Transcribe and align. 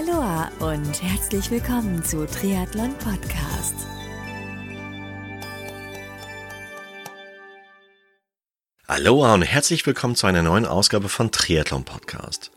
Aloha 0.00 0.50
und 0.60 1.02
herzlich 1.02 1.50
willkommen 1.50 2.02
zu 2.02 2.26
Triathlon 2.26 2.94
Podcast. 2.94 3.74
Aloha 8.86 9.34
und 9.34 9.42
herzlich 9.42 9.84
willkommen 9.86 10.16
zu 10.16 10.26
einer 10.26 10.42
neuen 10.42 10.64
Ausgabe 10.64 11.10
von 11.10 11.32
Triathlon 11.32 11.84
Podcast. 11.84 12.50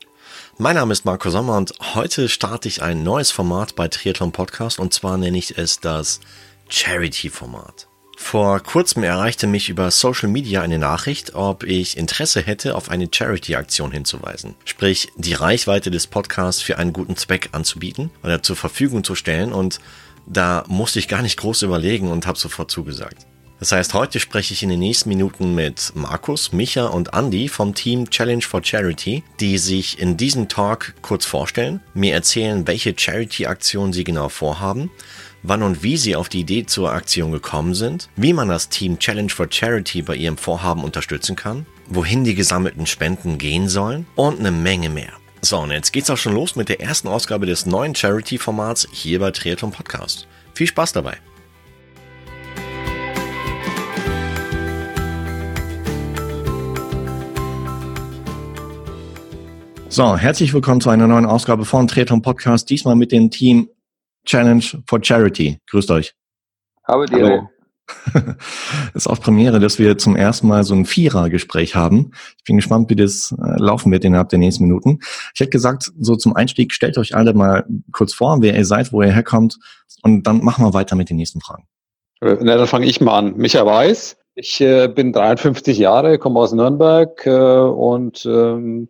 Mein 0.57 0.75
Name 0.75 0.93
ist 0.93 1.03
Marco 1.03 1.29
Sommer 1.31 1.57
und 1.57 1.73
heute 1.95 2.29
starte 2.29 2.69
ich 2.69 2.81
ein 2.81 3.03
neues 3.03 3.31
Format 3.31 3.75
bei 3.75 3.89
Triathlon 3.89 4.31
Podcast 4.31 4.79
und 4.79 4.93
zwar 4.93 5.17
nenne 5.17 5.37
ich 5.37 5.57
es 5.57 5.81
das 5.81 6.21
Charity 6.69 7.29
Format. 7.29 7.89
Vor 8.15 8.59
kurzem 8.59 9.03
erreichte 9.03 9.47
mich 9.47 9.69
über 9.69 9.91
Social 9.91 10.29
Media 10.29 10.61
eine 10.61 10.79
Nachricht, 10.79 11.35
ob 11.35 11.63
ich 11.63 11.97
Interesse 11.97 12.41
hätte, 12.41 12.75
auf 12.75 12.89
eine 12.89 13.09
Charity-Aktion 13.11 13.91
hinzuweisen. 13.91 14.55
Sprich, 14.65 15.09
die 15.17 15.33
Reichweite 15.33 15.91
des 15.91 16.07
Podcasts 16.07 16.61
für 16.61 16.77
einen 16.77 16.93
guten 16.93 17.15
Zweck 17.15 17.49
anzubieten 17.51 18.11
oder 18.23 18.41
zur 18.41 18.55
Verfügung 18.55 19.03
zu 19.03 19.15
stellen 19.15 19.51
und 19.51 19.79
da 20.25 20.63
musste 20.67 20.99
ich 20.99 21.07
gar 21.07 21.21
nicht 21.21 21.37
groß 21.37 21.63
überlegen 21.63 22.09
und 22.09 22.25
habe 22.27 22.39
sofort 22.39 22.71
zugesagt. 22.71 23.25
Das 23.63 23.71
heißt, 23.71 23.93
heute 23.93 24.19
spreche 24.19 24.53
ich 24.53 24.61
in 24.61 24.67
den 24.67 24.81
nächsten 24.81 25.07
Minuten 25.07 25.55
mit 25.55 25.93
Markus, 25.95 26.51
Micha 26.51 26.87
und 26.87 27.13
Andy 27.13 27.47
vom 27.47 27.73
Team 27.73 28.09
Challenge 28.09 28.41
for 28.41 28.61
Charity, 28.61 29.23
die 29.39 29.57
sich 29.57 29.99
in 29.99 30.17
diesem 30.17 30.49
Talk 30.49 30.95
kurz 31.01 31.25
vorstellen, 31.25 31.79
mir 31.93 32.13
erzählen, 32.13 32.67
welche 32.67 32.93
Charity-Aktion 32.93 33.93
sie 33.93 34.03
genau 34.03 34.27
vorhaben 34.27 34.91
wann 35.43 35.63
und 35.63 35.81
wie 35.81 35.95
sie 35.95 36.17
auf 36.17 36.27
die 36.27 36.41
Idee 36.41 36.65
zur 36.65 36.91
Aktion 36.91 37.31
gekommen 37.31 37.73
sind, 37.73 38.09
wie 38.17 38.33
man 38.33 38.49
das 38.49 38.67
Team 38.67 38.99
Challenge 38.99 39.29
for 39.29 39.47
Charity 39.49 40.01
bei 40.01 40.17
ihrem 40.17 40.37
Vorhaben 40.37 40.83
unterstützen 40.83 41.37
kann, 41.37 41.65
wohin 41.87 42.25
die 42.25 42.35
gesammelten 42.35 42.85
Spenden 42.85 43.37
gehen 43.37 43.69
sollen 43.69 44.05
und 44.15 44.39
eine 44.39 44.51
Menge 44.51 44.89
mehr. 44.89 45.13
So, 45.41 45.59
und 45.59 45.71
jetzt 45.71 45.93
geht's 45.93 46.09
auch 46.09 46.17
schon 46.17 46.35
los 46.35 46.57
mit 46.57 46.67
der 46.67 46.81
ersten 46.81 47.07
Ausgabe 47.07 47.45
des 47.45 47.65
neuen 47.65 47.95
Charity-Formats 47.95 48.89
hier 48.91 49.19
bei 49.19 49.31
Triathlon 49.31 49.71
Podcast. 49.71 50.27
Viel 50.53 50.67
Spaß 50.67 50.91
dabei! 50.91 51.17
So, 59.95 60.17
herzlich 60.17 60.51
willkommen 60.55 60.81
zu 60.81 60.89
einer 60.89 61.05
neuen 61.05 61.27
Ausgabe 61.27 61.65
von 61.65 61.87
Triathlon 61.87 62.23
Podcast, 62.23 62.67
diesmal 62.67 62.95
mit 62.95 63.11
dem 63.11 63.29
Team 63.29 63.69
Challenge 64.25 64.63
for 64.87 64.97
Charity. 65.03 65.59
Grüßt 65.69 65.91
euch. 65.91 66.15
Habe 66.83 67.05
dir. 67.05 67.47
Das 68.15 69.03
ist 69.05 69.07
auch 69.07 69.19
Premiere, 69.19 69.59
dass 69.59 69.77
wir 69.77 69.99
zum 69.99 70.15
ersten 70.15 70.47
Mal 70.47 70.63
so 70.63 70.73
ein 70.73 70.85
Vierer-Gespräch 70.85 71.75
haben. 71.75 72.09
Ich 72.39 72.43
bin 72.43 72.55
gespannt, 72.55 72.89
wie 72.89 72.95
das 72.95 73.35
äh, 73.37 73.61
laufen 73.61 73.91
wird 73.91 74.03
innerhalb 74.03 74.29
der 74.29 74.39
nächsten 74.39 74.63
Minuten. 74.63 74.97
Ich 75.35 75.41
hätte 75.41 75.51
gesagt, 75.51 75.91
so 75.99 76.15
zum 76.15 76.35
Einstieg, 76.35 76.73
stellt 76.73 76.97
euch 76.97 77.13
alle 77.15 77.35
mal 77.35 77.63
kurz 77.91 78.15
vor, 78.15 78.41
wer 78.41 78.57
ihr 78.57 78.65
seid, 78.65 78.93
wo 78.93 79.03
ihr 79.03 79.11
herkommt 79.11 79.59
und 80.01 80.25
dann 80.25 80.43
machen 80.43 80.65
wir 80.65 80.73
weiter 80.73 80.95
mit 80.95 81.11
den 81.11 81.17
nächsten 81.17 81.39
Fragen. 81.39 81.67
Äh, 82.19 82.37
na, 82.41 82.57
dann 82.57 82.65
fange 82.65 82.87
ich 82.87 82.99
mal 82.99 83.19
an. 83.19 83.37
Micha 83.37 83.63
Weiß. 83.63 84.17
Ich 84.33 84.59
äh, 84.59 84.87
bin 84.87 85.13
53 85.13 85.77
Jahre, 85.77 86.17
komme 86.17 86.39
aus 86.39 86.51
Nürnberg 86.51 87.23
äh, 87.27 87.59
und 87.59 88.25
ähm, 88.25 88.89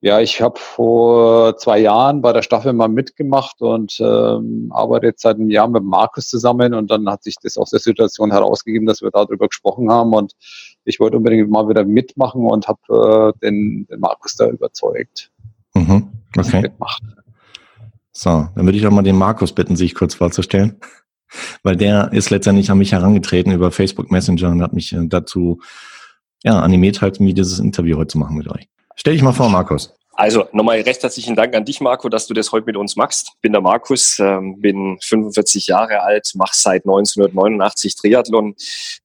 ja, 0.00 0.20
ich 0.20 0.40
habe 0.40 0.58
vor 0.60 1.56
zwei 1.56 1.80
Jahren 1.80 2.22
bei 2.22 2.32
der 2.32 2.42
Staffel 2.42 2.72
mal 2.72 2.88
mitgemacht 2.88 3.60
und 3.60 3.98
ähm, 4.00 4.70
arbeite 4.72 5.06
jetzt 5.06 5.22
seit 5.22 5.36
einem 5.36 5.50
Jahr 5.50 5.66
mit 5.66 5.82
Markus 5.82 6.28
zusammen 6.28 6.72
und 6.72 6.88
dann 6.90 7.08
hat 7.08 7.24
sich 7.24 7.34
das 7.42 7.56
aus 7.56 7.70
der 7.70 7.80
Situation 7.80 8.30
herausgegeben, 8.30 8.86
dass 8.86 9.02
wir 9.02 9.10
darüber 9.10 9.48
gesprochen 9.48 9.90
haben 9.90 10.14
und 10.14 10.34
ich 10.84 11.00
wollte 11.00 11.16
unbedingt 11.16 11.50
mal 11.50 11.68
wieder 11.68 11.84
mitmachen 11.84 12.46
und 12.46 12.68
habe 12.68 13.34
äh, 13.36 13.38
den, 13.40 13.86
den 13.90 13.98
Markus 13.98 14.36
da 14.36 14.46
überzeugt. 14.46 15.32
Mhm, 15.74 16.12
okay. 16.36 16.62
Mitmacht. 16.62 17.02
So, 18.12 18.48
dann 18.54 18.64
würde 18.64 18.78
ich 18.78 18.86
auch 18.86 18.92
mal 18.92 19.02
den 19.02 19.16
Markus 19.16 19.52
bitten, 19.52 19.74
sich 19.74 19.96
kurz 19.96 20.14
vorzustellen, 20.14 20.76
weil 21.64 21.76
der 21.76 22.12
ist 22.12 22.30
letztendlich 22.30 22.70
an 22.70 22.78
mich 22.78 22.92
herangetreten 22.92 23.52
über 23.52 23.72
Facebook 23.72 24.12
Messenger 24.12 24.50
und 24.50 24.62
hat 24.62 24.74
mich 24.74 24.92
äh, 24.92 25.08
dazu 25.08 25.60
ja, 26.44 26.60
animiert, 26.60 27.02
halt 27.02 27.18
mir 27.18 27.34
dieses 27.34 27.58
Interview 27.58 27.96
heute 27.96 28.12
zu 28.12 28.18
machen 28.18 28.36
mit 28.36 28.48
euch. 28.48 28.68
Stell 28.98 29.12
dich 29.12 29.22
mal 29.22 29.32
vor, 29.32 29.48
Markus. 29.48 29.94
Also 30.20 30.46
nochmal 30.50 30.80
recht 30.80 31.00
herzlichen 31.00 31.36
Dank 31.36 31.54
an 31.54 31.64
dich, 31.64 31.80
Marco, 31.80 32.08
dass 32.08 32.26
du 32.26 32.34
das 32.34 32.50
heute 32.50 32.66
mit 32.66 32.76
uns 32.76 32.96
machst. 32.96 33.34
Bin 33.40 33.52
der 33.52 33.60
Markus, 33.60 34.18
ähm, 34.18 34.60
bin 34.60 34.98
45 35.00 35.68
Jahre 35.68 36.02
alt, 36.02 36.32
mache 36.34 36.56
seit 36.56 36.84
1989 36.84 37.94
Triathlon, 37.94 38.56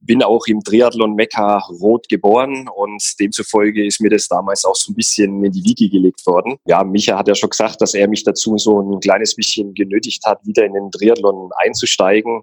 bin 0.01 0.23
auch 0.23 0.47
im 0.47 0.61
Triathlon 0.61 1.13
Mekka 1.13 1.59
Rot 1.79 2.09
geboren 2.09 2.67
und 2.67 3.03
demzufolge 3.19 3.85
ist 3.85 4.01
mir 4.01 4.09
das 4.09 4.27
damals 4.27 4.65
auch 4.65 4.75
so 4.75 4.91
ein 4.91 4.95
bisschen 4.95 5.45
in 5.45 5.51
die 5.51 5.63
Wiege 5.63 5.87
gelegt 5.87 6.25
worden. 6.25 6.57
Ja, 6.65 6.83
Micha 6.83 7.15
hat 7.15 7.27
ja 7.27 7.35
schon 7.35 7.51
gesagt, 7.51 7.79
dass 7.81 7.93
er 7.93 8.07
mich 8.07 8.23
dazu 8.23 8.57
so 8.57 8.81
ein 8.81 8.99
kleines 8.99 9.35
bisschen 9.35 9.75
genötigt 9.75 10.25
hat, 10.25 10.39
wieder 10.47 10.65
in 10.65 10.73
den 10.73 10.89
Triathlon 10.89 11.51
einzusteigen 11.57 12.41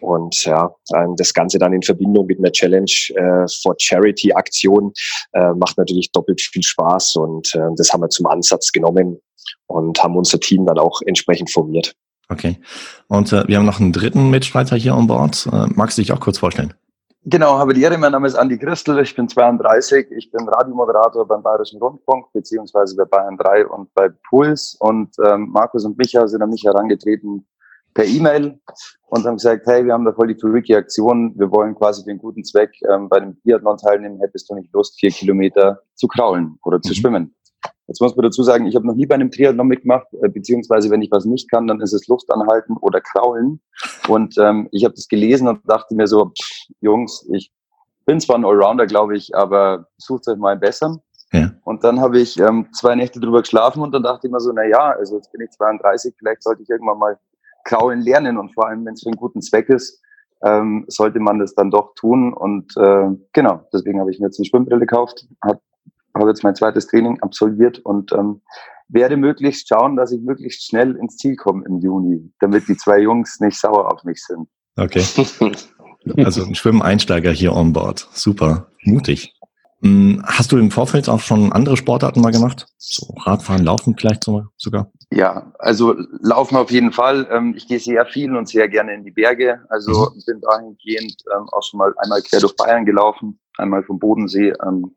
und 0.00 0.44
ja, 0.44 0.72
das 1.16 1.34
Ganze 1.34 1.58
dann 1.58 1.72
in 1.72 1.82
Verbindung 1.82 2.26
mit 2.26 2.38
einer 2.38 2.52
Challenge 2.52 2.92
äh, 3.16 3.48
for 3.60 3.74
Charity 3.78 4.32
Aktion 4.32 4.92
äh, 5.32 5.54
macht 5.54 5.76
natürlich 5.76 6.12
doppelt 6.12 6.40
viel 6.40 6.62
Spaß 6.62 7.16
und 7.16 7.52
äh, 7.56 7.66
das 7.76 7.92
haben 7.92 8.02
wir 8.02 8.11
zum 8.12 8.26
Ansatz 8.26 8.72
genommen 8.72 9.20
und 9.66 10.02
haben 10.02 10.16
unser 10.16 10.38
Team 10.38 10.66
dann 10.66 10.78
auch 10.78 11.00
entsprechend 11.06 11.50
formiert. 11.50 11.94
Okay. 12.28 12.58
Und 13.08 13.32
äh, 13.32 13.46
wir 13.48 13.58
haben 13.58 13.66
noch 13.66 13.80
einen 13.80 13.92
dritten 13.92 14.30
Mitstreiter 14.30 14.76
hier 14.76 14.94
an 14.94 15.06
Bord. 15.06 15.48
Äh, 15.52 15.66
magst 15.74 15.98
du 15.98 16.02
dich 16.02 16.12
auch 16.12 16.20
kurz 16.20 16.38
vorstellen? 16.38 16.72
Genau, 17.24 17.58
habe 17.58 17.72
die 17.72 17.82
Ehre. 17.82 17.98
Mein 17.98 18.12
Name 18.12 18.26
ist 18.26 18.34
Andi 18.34 18.58
Christel. 18.58 18.98
Ich 18.98 19.14
bin 19.14 19.28
32. 19.28 20.08
Ich 20.10 20.32
bin 20.32 20.48
Radiomoderator 20.48 21.26
beim 21.26 21.42
Bayerischen 21.42 21.80
Rundfunk, 21.80 22.32
beziehungsweise 22.32 22.96
bei 22.96 23.04
Bayern 23.04 23.36
3 23.36 23.66
und 23.66 23.94
bei 23.94 24.08
Puls. 24.28 24.76
Und 24.80 25.14
ähm, 25.24 25.50
Markus 25.52 25.84
und 25.84 25.96
Micha 25.98 26.26
sind 26.26 26.42
an 26.42 26.50
mich 26.50 26.64
herangetreten 26.64 27.46
per 27.94 28.06
E-Mail 28.06 28.58
und 29.06 29.24
haben 29.24 29.36
gesagt, 29.36 29.66
hey, 29.66 29.84
wir 29.84 29.92
haben 29.92 30.04
da 30.04 30.12
voll 30.12 30.28
die 30.28 30.40
freaky 30.40 30.74
Aktion. 30.74 31.32
Wir 31.36 31.50
wollen 31.50 31.74
quasi 31.74 32.04
den 32.04 32.18
guten 32.18 32.42
Zweck 32.42 32.72
ähm, 32.90 33.08
bei 33.08 33.20
dem 33.20 33.36
Biathlon 33.44 33.76
teilnehmen. 33.76 34.18
Hättest 34.20 34.50
du 34.50 34.54
nicht 34.54 34.72
Lust, 34.72 34.98
vier 34.98 35.10
Kilometer 35.10 35.80
zu 35.94 36.08
kraulen 36.08 36.58
oder 36.64 36.80
zu 36.80 36.90
mhm. 36.90 36.94
schwimmen? 36.94 37.34
Jetzt 37.92 38.00
muss 38.00 38.16
man 38.16 38.24
dazu 38.24 38.42
sagen, 38.42 38.64
ich 38.66 38.74
habe 38.74 38.86
noch 38.86 38.94
nie 38.94 39.04
bei 39.04 39.16
einem 39.16 39.30
Triathlon 39.30 39.66
mitgemacht, 39.68 40.06
äh, 40.22 40.28
beziehungsweise 40.30 40.88
wenn 40.88 41.02
ich 41.02 41.10
was 41.10 41.26
nicht 41.26 41.50
kann, 41.50 41.66
dann 41.66 41.82
ist 41.82 41.92
es 41.92 42.08
Luft 42.08 42.32
anhalten 42.32 42.78
oder 42.78 43.02
kraulen. 43.02 43.60
Und 44.08 44.38
ähm, 44.38 44.66
ich 44.72 44.84
habe 44.84 44.94
das 44.94 45.08
gelesen 45.08 45.46
und 45.46 45.60
dachte 45.68 45.94
mir 45.94 46.06
so, 46.06 46.30
pff, 46.30 46.74
Jungs, 46.80 47.28
ich 47.34 47.52
bin 48.06 48.18
zwar 48.18 48.36
ein 48.36 48.46
Allrounder, 48.46 48.86
glaube 48.86 49.14
ich, 49.14 49.36
aber 49.36 49.88
sucht 49.98 50.26
euch 50.26 50.38
mal 50.38 50.52
einen 50.52 50.60
besseren. 50.60 51.02
Ja. 51.34 51.50
Und 51.64 51.84
dann 51.84 52.00
habe 52.00 52.18
ich 52.18 52.40
ähm, 52.40 52.68
zwei 52.72 52.94
Nächte 52.94 53.20
drüber 53.20 53.42
geschlafen 53.42 53.82
und 53.82 53.92
dann 53.92 54.02
dachte 54.02 54.26
ich 54.26 54.32
mir 54.32 54.40
so, 54.40 54.52
na 54.52 54.64
ja, 54.64 54.92
also 54.92 55.16
jetzt 55.16 55.30
bin 55.30 55.42
ich 55.42 55.50
32, 55.50 56.14
vielleicht 56.18 56.42
sollte 56.42 56.62
ich 56.62 56.70
irgendwann 56.70 56.98
mal 56.98 57.18
kraulen 57.64 58.00
lernen 58.00 58.38
und 58.38 58.54
vor 58.54 58.68
allem, 58.68 58.86
wenn 58.86 58.94
es 58.94 59.02
für 59.02 59.10
einen 59.10 59.18
guten 59.18 59.42
Zweck 59.42 59.68
ist, 59.68 60.00
ähm, 60.42 60.86
sollte 60.88 61.20
man 61.20 61.40
das 61.40 61.54
dann 61.54 61.70
doch 61.70 61.92
tun. 61.94 62.32
Und 62.32 62.74
äh, 62.78 63.08
genau, 63.34 63.68
deswegen 63.70 64.00
habe 64.00 64.10
ich 64.10 64.18
mir 64.18 64.28
jetzt 64.28 64.38
eine 64.38 64.46
Schwimmbrille 64.46 64.80
gekauft, 64.80 65.26
habe 65.44 65.60
habe 66.14 66.28
jetzt 66.28 66.44
mein 66.44 66.54
zweites 66.54 66.86
Training 66.86 67.20
absolviert 67.20 67.78
und 67.80 68.12
ähm, 68.12 68.42
werde 68.88 69.16
möglichst 69.16 69.68
schauen, 69.68 69.96
dass 69.96 70.12
ich 70.12 70.20
möglichst 70.20 70.66
schnell 70.66 70.96
ins 70.96 71.16
Ziel 71.16 71.36
komme 71.36 71.64
im 71.66 71.78
Juni, 71.78 72.30
damit 72.40 72.68
die 72.68 72.76
zwei 72.76 73.00
Jungs 73.00 73.40
nicht 73.40 73.58
sauer 73.58 73.92
auf 73.92 74.04
mich 74.04 74.22
sind. 74.22 74.48
Okay. 74.76 75.04
Also 76.16 76.42
ein 76.42 76.56
Schwimmen-Einsteiger 76.56 77.30
hier 77.30 77.54
on 77.54 77.72
board. 77.72 78.08
Super. 78.12 78.66
Mutig. 78.82 79.34
Hm, 79.82 80.22
hast 80.24 80.52
du 80.52 80.58
im 80.58 80.70
Vorfeld 80.70 81.08
auch 81.08 81.20
schon 81.20 81.52
andere 81.52 81.76
Sportarten 81.76 82.20
mal 82.20 82.32
gemacht? 82.32 82.66
So 82.78 83.14
Radfahren, 83.20 83.64
Laufen 83.64 83.96
vielleicht 83.96 84.24
sogar? 84.56 84.92
Ja, 85.12 85.52
also 85.58 85.94
Laufen 86.20 86.56
auf 86.56 86.70
jeden 86.70 86.92
Fall. 86.92 87.28
Ähm, 87.30 87.54
ich 87.56 87.66
gehe 87.66 87.80
sehr 87.80 88.06
viel 88.06 88.34
und 88.36 88.48
sehr 88.48 88.68
gerne 88.68 88.94
in 88.94 89.04
die 89.04 89.10
Berge. 89.10 89.60
Also 89.68 90.10
mhm. 90.14 90.22
bin 90.26 90.40
dahingehend 90.40 91.16
ähm, 91.34 91.48
auch 91.50 91.62
schon 91.62 91.78
mal 91.78 91.92
einmal 91.98 92.22
quer 92.22 92.40
durch 92.40 92.56
Bayern 92.56 92.84
gelaufen, 92.84 93.38
einmal 93.58 93.82
vom 93.82 93.98
Bodensee 93.98 94.52
ähm, 94.64 94.94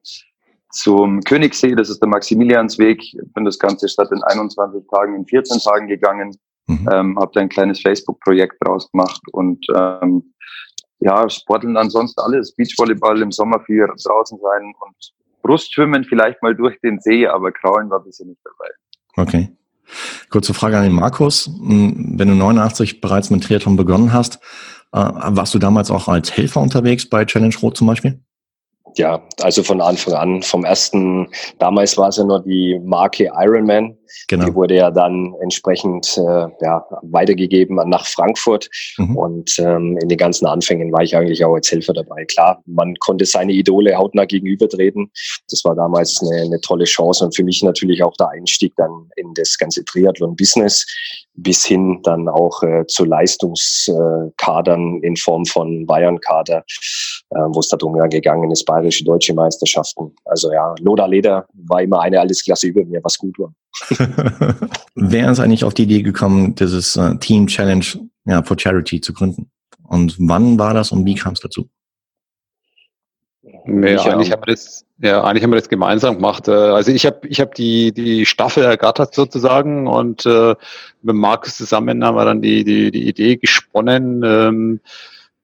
zum 0.76 1.22
Königssee, 1.22 1.74
das 1.74 1.90
ist 1.90 2.02
der 2.02 2.10
Maximiliansweg. 2.10 3.02
Ich 3.02 3.34
bin 3.34 3.46
das 3.46 3.58
Ganze 3.58 3.88
statt 3.88 4.10
in 4.12 4.22
21 4.24 4.84
Tagen 4.92 5.16
in 5.16 5.26
14 5.26 5.60
Tagen 5.60 5.88
gegangen, 5.88 6.36
mhm. 6.68 6.90
ähm, 6.92 7.20
habe 7.20 7.32
da 7.34 7.42
ein 7.42 7.50
kleines 7.50 7.82
Facebook-Projekt 7.82 8.56
draus 8.60 8.92
gemacht 8.92 9.22
und 9.32 9.66
ähm, 9.76 10.34
ja, 11.00 11.30
Sporteln 11.30 11.78
ansonsten 11.78 12.22
alles, 12.22 12.56
Beachvolleyball 12.56 13.22
im 13.22 13.32
Sommer 13.32 13.62
viel 13.66 13.88
draußen 13.88 14.40
sein 14.40 14.74
und 14.80 14.96
Brustschwimmen 15.44 16.04
vielleicht 16.04 16.42
mal 16.42 16.56
durch 16.56 16.80
den 16.82 17.00
See, 17.00 17.28
aber 17.28 17.52
Kraulen 17.52 17.90
war 17.90 18.04
bisher 18.04 18.26
nicht 18.26 18.42
dabei. 18.44 19.28
Okay. 19.30 19.50
Kurze 20.30 20.54
Frage 20.54 20.78
an 20.78 20.84
den 20.84 20.94
Markus. 20.94 21.46
Hm, 21.46 22.16
wenn 22.18 22.28
du 22.28 22.34
89 22.34 23.02
bereits 23.02 23.30
mit 23.30 23.44
Triathlon 23.44 23.78
begonnen 23.78 24.12
hast, 24.12 24.40
äh, 24.92 24.98
warst 24.98 25.54
du 25.54 25.60
damals 25.60 25.92
auch 25.92 26.08
als 26.08 26.36
Helfer 26.36 26.62
unterwegs 26.62 27.08
bei 27.08 27.24
Challenge 27.24 27.56
Rot 27.62 27.78
zum 27.78 27.88
Beispiel? 27.88 28.20
Ja, 28.98 29.22
also 29.42 29.62
von 29.62 29.82
Anfang 29.82 30.14
an, 30.14 30.42
vom 30.42 30.64
ersten, 30.64 31.28
damals 31.60 31.98
war 31.98 32.10
es 32.10 32.18
ja 32.18 32.24
nur 32.24 32.42
die 32.42 32.80
Marke 32.84 33.30
Ironman. 33.36 33.98
Genau. 34.28 34.46
Die 34.46 34.56
wurde 34.56 34.76
ja 34.76 34.90
dann 34.90 35.36
entsprechend 35.42 36.18
äh, 36.18 36.48
ja, 36.62 36.86
weitergegeben 37.04 37.76
nach 37.90 38.06
Frankfurt. 38.06 38.70
Mhm. 38.98 39.18
Und 39.18 39.60
ähm, 39.60 39.98
in 40.02 40.08
den 40.08 40.18
ganzen 40.18 40.46
Anfängen 40.46 40.92
war 40.94 41.04
ich 41.04 41.16
eigentlich 41.16 41.44
auch 41.44 41.54
als 41.54 41.70
Helfer 41.70 41.94
dabei. 41.94 42.24
Klar, 42.26 42.62
man 42.66 42.96
konnte 42.96 43.26
seine 43.26 43.52
Idole 43.52 43.96
hautnah 43.98 44.26
gegenübertreten. 44.26 45.12
Das 45.50 45.66
war 45.66 45.76
damals 45.76 46.22
eine, 46.22 46.44
eine 46.44 46.62
tolle 46.62 46.86
Chance 46.86 47.26
und 47.26 47.36
für 47.36 47.44
mich 47.44 47.62
natürlich 47.64 48.02
auch 48.02 48.14
der 48.18 48.30
Einstieg 48.30 48.74
dann 48.78 49.10
in 49.18 49.34
das 49.34 49.58
ganze 49.58 49.84
Triathlon-Business 49.84 50.86
bis 51.38 51.66
hin 51.66 52.00
dann 52.04 52.28
auch 52.28 52.64
äh, 52.64 52.86
zu 52.88 53.06
Leistungskadern 53.06 55.02
in 55.02 55.16
Form 55.18 55.46
von 55.46 55.86
Bayern-Kader, 55.86 56.64
äh, 57.30 57.40
wo 57.50 57.60
es 57.60 57.68
darum 57.68 57.98
gegangen 58.10 58.52
ist, 58.52 58.66
bayerische 58.66 59.04
deutsche 59.04 59.34
Meisterschaften. 59.34 60.16
Also 60.26 60.52
ja, 60.52 60.74
Loda 60.80 61.06
Leder 61.06 61.46
war 61.54 61.82
immer 61.82 62.02
eine 62.02 62.20
Altersklasse 62.20 62.68
über 62.68 62.86
mir, 62.86 63.02
was 63.04 63.18
gut 63.18 63.38
war. 63.40 63.54
Wer 64.96 65.32
ist 65.32 65.40
eigentlich 65.40 65.64
auf 65.64 65.74
die 65.74 65.84
Idee 65.84 66.02
gekommen, 66.02 66.56
dieses 66.56 66.96
äh, 66.96 67.18
Team 67.18 67.48
Challenge 67.48 67.86
ja, 68.26 68.42
for 68.44 68.58
Charity 68.58 69.02
zu 69.02 69.14
gründen? 69.14 69.52
Und 69.84 70.16
wann 70.20 70.58
war 70.58 70.74
das 70.74 70.92
und 70.92 71.06
wie 71.06 71.16
kam 71.16 71.34
es 71.34 71.42
dazu? 71.42 71.70
Ja, 73.68 74.04
eigentlich 74.04 74.32
haben 74.32 74.44
wir 74.46 74.54
das, 74.54 74.86
ja, 75.00 75.24
eigentlich 75.24 75.44
haben 75.44 75.52
wir 75.52 75.60
das 75.60 75.70
gemeinsam 75.70 76.16
gemacht. 76.16 76.48
Äh, 76.48 76.52
also 76.52 76.92
ich 76.92 77.06
habe 77.06 77.28
ich 77.28 77.40
hab 77.42 77.56
die, 77.56 77.92
die 77.92 78.26
Staffel 78.26 78.64
ergattert 78.64 79.16
sozusagen 79.16 79.88
und 79.88 80.26
äh, 80.26 80.56
mit 81.02 81.16
Markus 81.16 81.58
zusammen 81.58 82.04
haben 82.06 82.16
wir 82.16 82.26
dann 82.26 82.42
die, 82.42 82.64
die, 82.64 82.92
die 82.92 83.08
Idee 83.08 83.38
gesponnen, 83.38 84.22
ähm, 84.24 84.80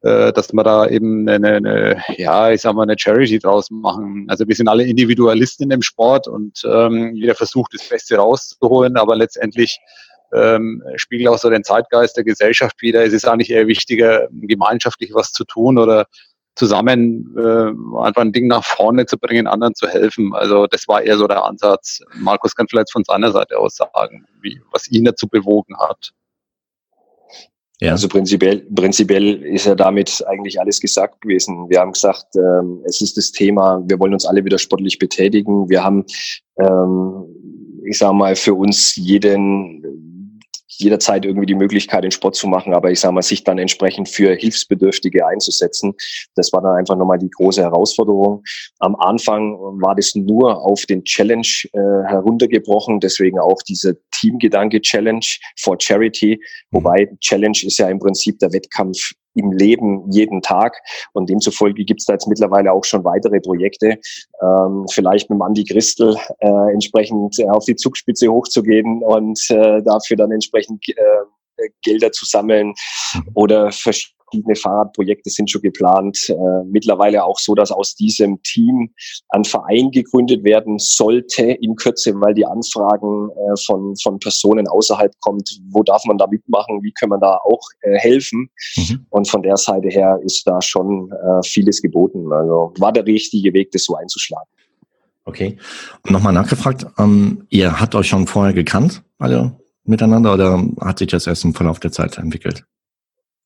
äh, 0.02 0.32
dass 0.34 0.54
wir 0.54 0.64
da 0.64 0.88
eben 0.88 1.28
eine, 1.28 1.56
eine, 1.56 2.04
ja, 2.18 2.52
ich 2.52 2.62
sag 2.62 2.76
mal, 2.76 2.84
eine 2.84 2.98
Charity 2.98 3.40
draus 3.40 3.72
machen. 3.72 4.26
Also 4.30 4.48
wir 4.48 4.56
sind 4.56 4.68
alle 4.68 4.84
Individualisten 4.84 5.72
im 5.72 5.82
Sport 5.82 6.28
und 6.28 6.62
ähm, 6.66 7.16
jeder 7.16 7.34
versucht, 7.34 7.74
das 7.74 7.90
Beste 7.90 8.18
rauszuholen, 8.18 8.98
aber 8.98 9.16
letztendlich 9.16 9.80
ähm, 10.34 10.84
spiegelt 10.96 11.30
auch 11.30 11.38
so 11.38 11.50
den 11.50 11.64
Zeitgeist 11.64 12.18
der 12.18 12.24
Gesellschaft 12.24 12.82
wieder. 12.82 13.04
Es 13.04 13.14
ist 13.14 13.28
eigentlich 13.28 13.50
eher 13.50 13.68
wichtiger, 13.68 14.28
gemeinschaftlich 14.32 15.12
was 15.14 15.32
zu 15.32 15.44
tun 15.44 15.78
oder 15.78 16.06
zusammen 16.56 17.33
äh, 17.38 18.00
einfach 18.00 18.21
ein 18.21 18.33
Ding 18.33 18.48
nach 18.48 18.63
vorne 18.63 19.06
zu 19.06 19.18
bringen, 19.18 19.48
anderen 19.48 19.75
zu 19.75 19.88
helfen. 19.88 20.33
Also 20.33 20.68
das 20.68 20.88
war 20.88 21.01
eher 21.01 21.18
so 21.18 21.27
der 21.27 21.44
Ansatz. 21.44 22.01
Markus 22.15 22.56
kann 22.56 22.68
vielleicht 22.68 22.92
von 22.92 23.03
seiner 23.03 23.31
Seite 23.31 23.57
aus 23.57 23.75
sagen, 23.75 24.25
wie, 24.42 24.59
was 24.71 24.89
ihn 24.92 25.06
dazu 25.06 25.27
bewogen 25.27 25.77
hat. 25.77 26.12
Ja. 27.80 27.94
Also 27.94 28.07
prinzipiell, 28.07 28.59
prinzipiell 28.75 29.42
ist 29.44 29.65
ja 29.65 29.74
damit 29.74 30.24
eigentlich 30.27 30.59
alles 30.59 30.80
gesagt 30.80 31.21
gewesen. 31.21 31.68
Wir 31.68 31.80
haben 31.80 31.94
gesagt, 31.94 32.27
ähm, 32.36 32.81
es 32.86 33.01
ist 33.01 33.18
das 33.18 33.31
Thema, 33.31 33.81
wir 33.88 34.00
wollen 34.00 34.13
uns 34.13 34.25
alle 34.25 34.45
wieder 34.45 34.59
sportlich 34.59 35.00
betätigen. 35.00 35.68
Wir 35.68 35.83
haben, 35.83 36.06
ähm, 36.59 37.25
ich 37.83 37.98
sage 37.98 38.13
mal, 38.13 38.36
für 38.36 38.53
uns 38.53 38.95
jeden 38.98 40.21
jederzeit 40.78 41.26
irgendwie 41.26 41.46
die 41.46 41.56
Möglichkeit, 41.56 42.04
den 42.04 42.12
Sport 42.12 42.36
zu 42.36 42.48
machen, 42.48 42.74
aber 42.74 42.92
ich 42.92 43.00
sage 43.00 43.14
mal, 43.14 43.22
sich 43.22 43.44
dann 43.44 43.58
entsprechend 43.58 44.10
für 44.10 44.34
Hilfsbedürftige 44.36 45.26
einzusetzen. 45.26 45.94
Das 46.36 46.52
war 46.54 46.62
dann 46.62 46.76
einfach 46.76 46.96
nochmal 46.96 47.20
die 47.20 47.30
große 47.30 47.62
Herausforderung. 47.62 48.44
Am 48.80 48.96
Anfang 48.96 49.58
war 49.82 49.96
das 49.96 50.16
nur 50.16 50.62
auf 50.62 50.86
den 50.86 51.04
Challenge 51.04 51.48
äh, 51.74 51.80
heruntergebrochen, 52.08 53.00
deswegen 53.00 53.40
auch 53.40 53.62
diese 53.68 53.98
Teamgedanke 54.12 54.82
Challenge 54.82 55.26
for 55.60 55.78
Charity, 55.80 56.40
mhm. 56.72 56.78
wobei 56.78 57.10
Challenge 57.20 57.58
ist 57.64 57.78
ja 57.78 57.90
im 57.90 58.00
Prinzip 58.00 58.40
der 58.40 58.54
Wettkampf 58.54 59.12
im 59.36 59.51
Leben 59.51 60.10
jeden 60.12 60.42
Tag. 60.42 60.78
Und 61.13 61.30
demzufolge 61.30 61.86
gibt 61.86 62.01
es 62.01 62.06
da 62.06 62.13
jetzt 62.13 62.28
mittlerweile 62.28 62.72
auch 62.72 62.83
schon 62.83 63.04
weitere 63.04 63.39
Projekte, 63.39 63.98
ähm, 64.42 64.86
vielleicht 64.92 65.30
mit 65.30 65.38
dem 65.38 65.42
Andi 65.42 65.63
Christel 65.63 66.16
äh, 66.39 66.74
entsprechend 66.74 67.39
äh, 67.39 67.50
auf 67.50 67.66
die 67.66 67.75
Zugspitze 67.75 68.28
hochzugehen 68.28 69.01
und 69.04 69.39
äh, 69.50 69.81
dafür 69.83 70.18
dann 70.18 70.31
entsprechend 70.31 70.88
äh, 70.89 70.95
Gelder 71.83 72.12
zu 72.12 72.25
sammeln 72.25 72.68
mhm. 72.68 73.22
oder 73.33 73.72
verschiedene 73.72 74.21
verschiedene 74.31 74.56
Fahrradprojekte 74.56 75.30
sind 75.30 75.50
schon 75.50 75.62
geplant. 75.62 76.30
Äh, 76.30 76.63
mittlerweile 76.66 77.24
auch 77.24 77.39
so, 77.39 77.56
dass 77.56 77.72
aus 77.72 77.95
diesem 77.95 78.42
Team 78.44 78.92
ein 79.30 79.44
Verein 79.44 79.92
gegründet 79.92 80.44
werden 80.44 80.80
sollte 80.80 81.44
in 81.44 81.75
Kürze, 81.75 82.13
weil 82.16 82.33
die 82.33 82.45
Anfragen 82.45 83.30
äh, 83.30 83.57
von, 83.66 83.95
von 83.98 84.19
Personen 84.19 84.68
außerhalb 84.68 85.13
kommt, 85.19 85.60
wo 85.69 85.83
darf 85.83 86.04
man 86.06 86.18
da 86.18 86.28
mitmachen, 86.28 86.81
wie 86.81 86.94
können 86.94 87.12
wir 87.12 87.19
da 87.19 87.38
auch 87.44 87.62
äh, 87.81 87.98
helfen. 87.98 88.50
Mhm. 88.78 89.06
Und 89.10 89.30
von 89.30 89.44
der 89.44 89.57
Seite 89.57 89.89
her 89.89 90.19
ist 90.24 90.48
da 90.48 90.62
schon 90.62 91.12
äh, 91.12 91.44
vieles 91.44 91.81
geboten. 91.81 92.31
Also 92.31 92.74
war 92.80 92.92
der 92.92 93.06
richtige 93.06 93.54
Weg, 93.54 93.72
das 93.72 93.84
so 93.84 93.95
einzuschlagen. 93.95 94.48
Okay. 95.25 95.57
Und 96.04 96.12
nochmal 96.12 96.34
nachgefragt, 96.34 96.86
ähm, 96.98 97.45
ihr 97.50 97.80
habt 97.80 97.94
euch 97.95 98.07
schon 98.07 98.25
vorher 98.27 98.54
gekannt, 98.54 99.04
alle 99.19 99.56
miteinander, 99.84 100.34
oder 100.34 100.63
hat 100.80 101.00
sich 101.00 101.10
das 101.10 101.27
erst 101.27 101.44
im 101.44 101.54
Verlauf 101.54 101.80
der 101.80 101.92
Zeit 101.92 102.18
entwickelt? 102.18 102.63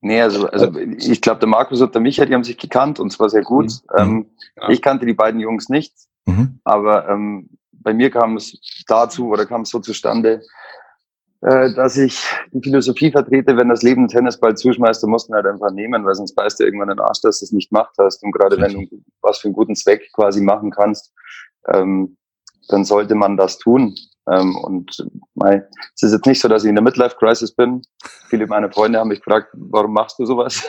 Nee, 0.06 0.22
also, 0.22 0.48
also 0.50 0.72
ich 0.78 1.20
glaube, 1.20 1.40
der 1.40 1.50
Markus 1.50 1.82
und 1.82 1.96
der 1.96 2.00
Micha, 2.00 2.26
die 2.26 2.36
haben 2.36 2.44
sich 2.44 2.60
gekannt 2.60 3.00
und 3.00 3.10
zwar 3.10 3.28
sehr 3.28 3.42
gut. 3.42 3.72
Mhm. 3.92 3.98
Ähm, 3.98 4.26
ja. 4.56 4.70
Ich 4.70 4.80
kannte 4.80 5.04
die 5.04 5.16
beiden 5.16 5.40
Jungs 5.40 5.68
nicht, 5.68 5.96
mhm. 6.28 6.60
aber 6.64 7.10
ähm, 7.10 7.50
bei 7.72 7.92
mir 7.92 8.12
kam 8.12 8.38
es 8.38 8.56
dazu 8.88 9.30
oder 9.30 9.48
kam 9.48 9.62
es 9.62 9.70
so 9.70 9.80
zustande, 9.80 10.44
äh, 11.42 11.74
dass 11.74 11.98
ich 11.98 12.24
die 12.54 12.62
Philosophie 12.62 13.10
vertrete, 13.10 13.58
wenn 13.58 13.68
das 13.68 13.82
Leben 13.82 14.02
einen 14.02 14.10
Tennisball 14.10 14.56
zuschmeißt, 14.56 15.02
dann 15.02 15.10
musst 15.10 15.28
du 15.28 15.32
ihn 15.32 15.38
halt 15.38 15.48
einfach 15.48 15.72
nehmen, 15.72 16.06
weil 16.06 16.14
sonst 16.14 16.36
beißt 16.36 16.60
du 16.60 16.66
irgendwann 16.66 16.90
den 16.90 17.00
Arsch, 17.00 17.22
dass 17.22 17.40
du 17.40 17.46
es 17.46 17.52
nicht 17.52 17.72
gemacht 17.72 17.96
hast. 17.98 18.22
Und 18.22 18.32
gerade 18.32 18.62
wenn 18.62 18.74
du 18.74 19.02
was 19.24 19.40
für 19.40 19.48
einen 19.48 19.56
guten 19.56 19.76
Zweck 19.76 20.08
quasi 20.14 20.40
machen 20.40 20.70
kannst, 20.70 21.12
ähm, 21.74 22.16
dann 22.70 22.86
sollte 22.86 23.16
man 23.16 23.38
das 23.38 23.58
tun. 23.58 23.96
Ähm, 24.32 24.56
und 24.58 25.06
mei, 25.36 25.64
es 25.94 26.04
ist 26.04 26.14
jetzt 26.14 26.26
nicht 26.26 26.42
so, 26.42 26.48
dass 26.48 26.64
ich 26.64 26.70
in 26.70 26.76
der 26.76 26.84
Midlife-Crisis 26.84 27.54
bin. 27.54 27.82
Viele 28.28 28.48
meiner 28.48 28.72
Freunde 28.72 29.00
haben 29.00 29.10
mich 29.10 29.20
gefragt, 29.20 29.50
warum 29.54 29.94
machst 29.94 30.18
du 30.20 30.26
sowas? 30.26 30.64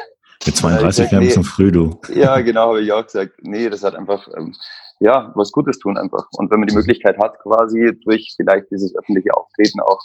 Mit 0.44 0.56
32 0.56 1.10
wäre 1.10 1.22
ein 1.22 1.26
bisschen 1.26 1.44
früh, 1.44 1.72
du. 1.72 1.98
Ja, 2.14 2.40
genau, 2.40 2.68
habe 2.68 2.82
ich 2.82 2.92
auch 2.92 3.04
gesagt. 3.04 3.32
Nee, 3.42 3.70
das 3.70 3.82
hat 3.82 3.94
einfach, 3.94 4.28
ähm, 4.36 4.54
ja, 5.00 5.32
was 5.34 5.50
Gutes 5.50 5.78
tun 5.78 5.96
einfach. 5.96 6.26
Und 6.32 6.50
wenn 6.50 6.60
man 6.60 6.68
die 6.68 6.74
Möglichkeit 6.74 7.18
hat, 7.18 7.38
quasi 7.40 7.98
durch 8.04 8.34
vielleicht 8.36 8.70
dieses 8.70 8.94
öffentliche 8.96 9.34
Auftreten 9.34 9.80
auch, 9.80 10.00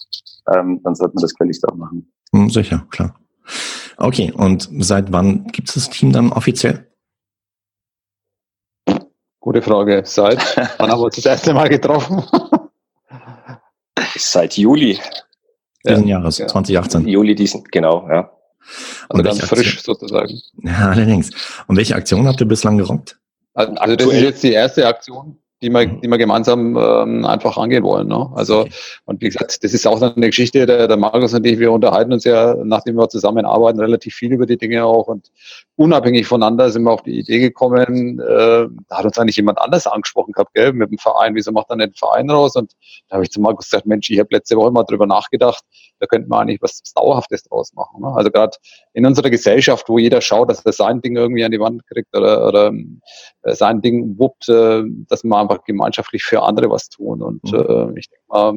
ähm, 0.53 0.81
dann 0.83 0.95
sollte 0.95 1.15
man 1.15 1.21
das 1.21 1.33
gefälligst 1.33 1.67
auch 1.67 1.75
machen. 1.75 2.11
Hm, 2.33 2.49
sicher, 2.49 2.85
klar. 2.89 3.15
Okay, 3.97 4.31
und 4.35 4.69
seit 4.79 5.11
wann 5.11 5.45
gibt 5.47 5.67
es 5.67 5.75
das 5.75 5.89
Team 5.89 6.11
dann 6.11 6.31
offiziell? 6.31 6.87
Gute 9.39 9.61
Frage. 9.61 10.03
Seit 10.05 10.39
wann 10.77 10.91
haben 10.91 10.99
wir 10.99 11.05
uns 11.05 11.15
das 11.15 11.25
erste 11.25 11.53
Mal 11.53 11.69
getroffen? 11.69 12.23
Seit 14.17 14.57
Juli. 14.57 14.99
Diesen 15.85 16.07
ja, 16.07 16.17
Jahres, 16.17 16.37
ja. 16.37 16.47
2018. 16.47 17.07
Juli 17.07 17.35
diesen, 17.35 17.63
genau, 17.65 18.07
ja. 18.09 18.31
Und 19.09 19.25
also 19.25 19.39
dann 19.39 19.47
frisch 19.47 19.81
sozusagen. 19.81 20.39
Ja, 20.63 20.89
allerdings. 20.89 21.31
Und 21.67 21.77
welche 21.77 21.95
Aktion 21.95 22.27
habt 22.27 22.39
ihr 22.39 22.47
bislang 22.47 22.77
gerockt? 22.77 23.17
Also, 23.53 23.73
also 23.73 23.95
das 23.95 24.07
ist 24.07 24.21
jetzt 24.21 24.43
die 24.43 24.51
erste 24.53 24.87
Aktion, 24.87 25.37
die 25.61 25.69
wir, 25.69 25.87
mhm. 25.87 26.01
die 26.01 26.07
wir 26.07 26.17
gemeinsam 26.17 26.75
ähm, 26.77 27.25
einfach 27.25 27.57
angehen 27.57 27.83
wollen. 27.83 28.07
Ne? 28.07 28.29
Also, 28.35 28.65
und 29.05 29.21
wie 29.21 29.27
gesagt, 29.27 29.63
das 29.63 29.73
ist 29.73 29.85
auch 29.87 30.01
eine 30.01 30.27
Geschichte, 30.27 30.65
der, 30.65 30.87
der 30.87 30.97
Markus 30.97 31.33
und 31.33 31.45
ich, 31.45 31.59
wir 31.59 31.71
unterhalten 31.71 32.13
uns 32.13 32.23
ja, 32.23 32.55
nachdem 32.63 32.95
wir 32.95 33.09
zusammenarbeiten, 33.09 33.79
relativ 33.79 34.15
viel 34.15 34.33
über 34.33 34.45
die 34.45 34.57
Dinge 34.57 34.85
auch. 34.85 35.07
Und 35.07 35.31
unabhängig 35.75 36.27
voneinander 36.27 36.69
sind 36.69 36.83
wir 36.83 36.91
auf 36.91 37.03
die 37.03 37.19
Idee 37.19 37.39
gekommen, 37.39 38.19
äh, 38.19 38.67
da 38.89 38.97
hat 38.97 39.05
uns 39.05 39.17
eigentlich 39.17 39.37
jemand 39.37 39.59
anders 39.59 39.87
angesprochen 39.87 40.31
gehabt, 40.33 40.53
gell, 40.53 40.73
mit 40.73 40.89
dem 40.89 40.97
Verein, 40.97 41.35
wieso 41.35 41.51
macht 41.51 41.69
er 41.69 41.75
nicht 41.75 41.85
einen 41.85 41.93
Verein 41.95 42.29
raus? 42.29 42.55
Und 42.55 42.73
da 43.09 43.15
habe 43.15 43.23
ich 43.23 43.31
zu 43.31 43.39
Markus 43.39 43.69
gesagt, 43.69 43.85
Mensch, 43.85 44.09
ich 44.09 44.19
habe 44.19 44.29
letzte 44.31 44.55
Woche 44.55 44.71
mal 44.71 44.83
drüber 44.83 45.05
nachgedacht, 45.05 45.63
da 45.99 46.07
könnten 46.07 46.29
wir 46.29 46.39
eigentlich 46.39 46.61
was 46.61 46.81
Dauerhaftes 46.93 47.43
draus 47.43 47.73
machen. 47.73 48.01
Ne? 48.01 48.07
Also 48.07 48.31
gerade 48.31 48.57
in 48.93 49.05
unserer 49.05 49.29
Gesellschaft, 49.29 49.87
wo 49.87 49.99
jeder 49.99 50.19
schaut, 50.21 50.49
dass 50.49 50.65
er 50.65 50.73
sein 50.73 51.01
Ding 51.01 51.15
irgendwie 51.15 51.43
an 51.43 51.51
die 51.51 51.59
Wand 51.59 51.85
kriegt 51.87 52.15
oder, 52.15 52.47
oder 52.47 52.73
äh, 53.43 53.53
sein 53.53 53.81
Ding 53.81 54.17
wuppt, 54.17 54.49
äh, 54.49 54.83
dass 55.07 55.23
man 55.23 55.47
einfach 55.51 55.63
gemeinschaftlich 55.65 56.23
für 56.23 56.41
andere 56.41 56.69
was 56.69 56.89
tun. 56.89 57.21
Und 57.21 57.43
mhm. 57.51 57.59
äh, 57.59 57.99
ich 57.99 58.09
denke 58.09 58.25
mal, 58.29 58.53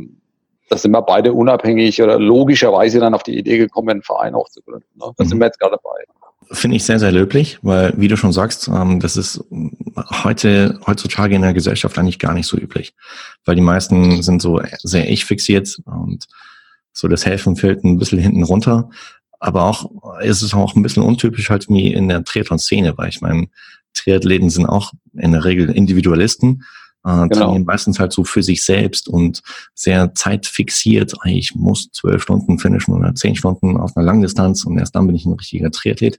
da 0.68 0.78
sind 0.78 0.92
wir 0.92 1.02
beide 1.02 1.32
unabhängig 1.32 2.00
oder 2.02 2.18
logischerweise 2.18 3.00
dann 3.00 3.14
auf 3.14 3.22
die 3.22 3.36
Idee 3.38 3.58
gekommen, 3.58 3.90
einen 3.90 4.02
Verein 4.02 4.34
auch 4.34 4.48
zu 4.48 4.62
gründen. 4.62 4.86
Ne? 4.94 5.12
Da 5.16 5.24
mhm. 5.24 5.28
sind 5.28 5.38
wir 5.38 5.46
jetzt 5.46 5.60
gerade 5.60 5.76
dabei. 5.82 6.04
Finde 6.52 6.76
ich 6.76 6.84
sehr, 6.84 6.98
sehr 6.98 7.12
löblich, 7.12 7.58
weil, 7.62 7.94
wie 7.96 8.08
du 8.08 8.16
schon 8.16 8.32
sagst, 8.32 8.68
ähm, 8.68 9.00
das 9.00 9.16
ist 9.16 9.42
heute, 10.24 10.78
heutzutage 10.86 11.34
in 11.34 11.42
der 11.42 11.54
Gesellschaft 11.54 11.98
eigentlich 11.98 12.18
gar 12.18 12.34
nicht 12.34 12.46
so 12.46 12.56
üblich. 12.56 12.94
Weil 13.44 13.56
die 13.56 13.62
meisten 13.62 14.22
sind 14.22 14.42
so 14.42 14.60
sehr 14.82 15.08
ich 15.08 15.24
fixiert 15.24 15.80
und 15.86 16.26
so 16.92 17.08
das 17.08 17.26
Helfen 17.26 17.56
fällt 17.56 17.82
ein 17.84 17.98
bisschen 17.98 18.18
hinten 18.18 18.42
runter. 18.42 18.90
Aber 19.40 19.64
auch 19.64 20.20
ist 20.20 20.42
es 20.42 20.54
auch 20.54 20.74
ein 20.74 20.82
bisschen 20.82 21.02
untypisch 21.02 21.50
halt 21.50 21.68
wie 21.68 21.92
in 21.92 22.08
der 22.08 22.24
Triathlon-Szene, 22.24 22.96
weil 22.96 23.08
ich 23.08 23.20
meine, 23.20 23.48
Triathleten 23.94 24.50
sind 24.50 24.66
auch 24.66 24.92
in 25.14 25.32
der 25.32 25.44
Regel 25.44 25.70
Individualisten 25.70 26.64
äh, 27.04 27.28
genau. 27.28 27.28
trainieren 27.28 27.64
meistens 27.64 27.98
halt 27.98 28.12
so 28.12 28.24
für 28.24 28.42
sich 28.42 28.62
selbst 28.62 29.08
und 29.08 29.42
sehr 29.74 30.14
zeitfixiert. 30.14 31.14
Ich 31.24 31.54
muss 31.54 31.90
zwölf 31.92 32.22
Stunden 32.22 32.58
finishen 32.58 32.94
oder 32.94 33.14
zehn 33.14 33.36
Stunden 33.36 33.76
auf 33.76 33.96
einer 33.96 34.06
Langdistanz 34.06 34.64
und 34.64 34.78
erst 34.78 34.94
dann 34.94 35.06
bin 35.06 35.16
ich 35.16 35.26
ein 35.26 35.34
richtiger 35.34 35.70
Triathlet. 35.70 36.18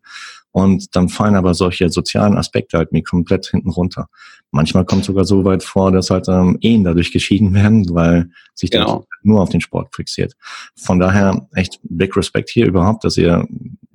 Und 0.52 0.96
dann 0.96 1.10
fallen 1.10 1.36
aber 1.36 1.54
solche 1.54 1.90
sozialen 1.90 2.38
Aspekte 2.38 2.78
halt 2.78 2.94
mir 2.94 3.04
komplett 3.04 3.48
hinten 3.48 3.72
runter. 3.72 4.08
Manchmal 4.52 4.86
kommt 4.86 5.04
sogar 5.04 5.26
so 5.26 5.44
weit 5.44 5.64
vor, 5.64 5.92
dass 5.92 6.10
halt 6.10 6.30
ähm, 6.30 6.58
Ehen 6.62 6.86
dadurch 6.86 7.12
geschieden 7.12 7.54
werden, 7.56 7.94
weil 7.94 8.30
sich 8.54 8.72
genau. 8.72 9.06
nur 9.22 9.42
auf 9.42 9.50
den 9.50 9.60
Sport 9.60 9.94
fixiert. 9.94 10.34
Von 10.78 11.00
daher 11.00 11.48
echt 11.56 11.80
big 11.84 12.16
Respect 12.16 12.50
hier 12.50 12.68
überhaupt, 12.68 13.04
dass 13.04 13.18
ihr 13.18 13.46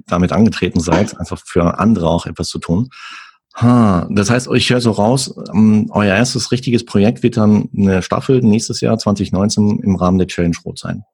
damit 0.07 0.33
angetreten 0.33 0.81
seid, 0.81 1.19
einfach 1.19 1.41
für 1.43 1.79
andere 1.79 2.09
auch 2.09 2.27
etwas 2.27 2.49
zu 2.49 2.59
tun. 2.59 2.91
Ha, 3.55 4.07
das 4.11 4.31
heißt, 4.31 4.49
ich 4.55 4.71
höre 4.71 4.81
so 4.81 4.93
raus, 4.93 5.35
ähm, 5.53 5.91
euer 5.91 6.15
erstes 6.15 6.53
richtiges 6.53 6.85
Projekt 6.85 7.23
wird 7.23 7.37
dann 7.37 7.69
eine 7.77 8.03
Staffel 8.03 8.41
nächstes 8.41 8.81
Jahr 8.81 8.97
2019 8.97 9.81
im 9.81 9.97
Rahmen 9.97 10.19
der 10.19 10.29
Challenge 10.29 10.57
Rot 10.65 10.79
sein. 10.79 11.05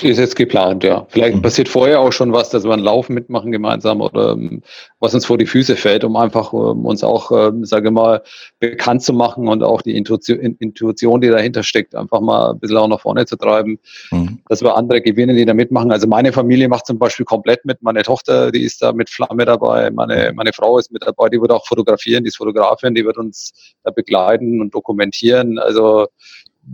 Ist 0.00 0.18
jetzt 0.18 0.36
geplant, 0.36 0.84
ja. 0.84 1.06
Vielleicht 1.10 1.36
mhm. 1.36 1.42
passiert 1.42 1.68
vorher 1.68 2.00
auch 2.00 2.12
schon 2.12 2.32
was, 2.32 2.48
dass 2.48 2.64
wir 2.64 2.72
einen 2.72 2.82
Lauf 2.82 3.10
mitmachen 3.10 3.52
gemeinsam 3.52 4.00
oder 4.00 4.32
um, 4.32 4.62
was 5.00 5.14
uns 5.14 5.26
vor 5.26 5.36
die 5.36 5.46
Füße 5.46 5.76
fällt, 5.76 6.02
um 6.02 6.16
einfach 6.16 6.52
um, 6.54 6.86
uns 6.86 7.04
auch, 7.04 7.30
ähm, 7.30 7.64
sage 7.66 7.90
mal, 7.90 8.22
bekannt 8.58 9.02
zu 9.02 9.12
machen 9.12 9.48
und 9.48 9.62
auch 9.62 9.82
die 9.82 9.94
Intuition, 9.96 10.38
Intuition, 10.38 11.20
die 11.20 11.28
dahinter 11.28 11.62
steckt, 11.62 11.94
einfach 11.94 12.20
mal 12.20 12.52
ein 12.52 12.58
bisschen 12.58 12.78
auch 12.78 12.88
nach 12.88 13.00
vorne 13.00 13.26
zu 13.26 13.36
treiben, 13.36 13.78
mhm. 14.10 14.38
dass 14.48 14.62
wir 14.62 14.76
andere 14.76 15.02
gewinnen, 15.02 15.36
die 15.36 15.44
da 15.44 15.52
mitmachen. 15.52 15.92
Also 15.92 16.06
meine 16.06 16.32
Familie 16.32 16.68
macht 16.68 16.86
zum 16.86 16.98
Beispiel 16.98 17.26
komplett 17.26 17.64
mit. 17.66 17.82
Meine 17.82 18.02
Tochter, 18.02 18.50
die 18.50 18.62
ist 18.62 18.80
da 18.82 18.92
mit 18.92 19.10
Flamme 19.10 19.44
dabei. 19.44 19.90
Meine, 19.90 20.32
meine 20.34 20.54
Frau 20.54 20.78
ist 20.78 20.90
mit 20.90 21.02
dabei, 21.06 21.28
die 21.28 21.40
wird 21.40 21.52
auch 21.52 21.66
fotografieren, 21.66 22.24
die 22.24 22.28
ist 22.28 22.38
Fotografin, 22.38 22.94
die 22.94 23.04
wird 23.04 23.18
uns 23.18 23.52
da 23.84 23.90
begleiten 23.90 24.62
und 24.62 24.74
dokumentieren. 24.74 25.58
Also 25.58 26.06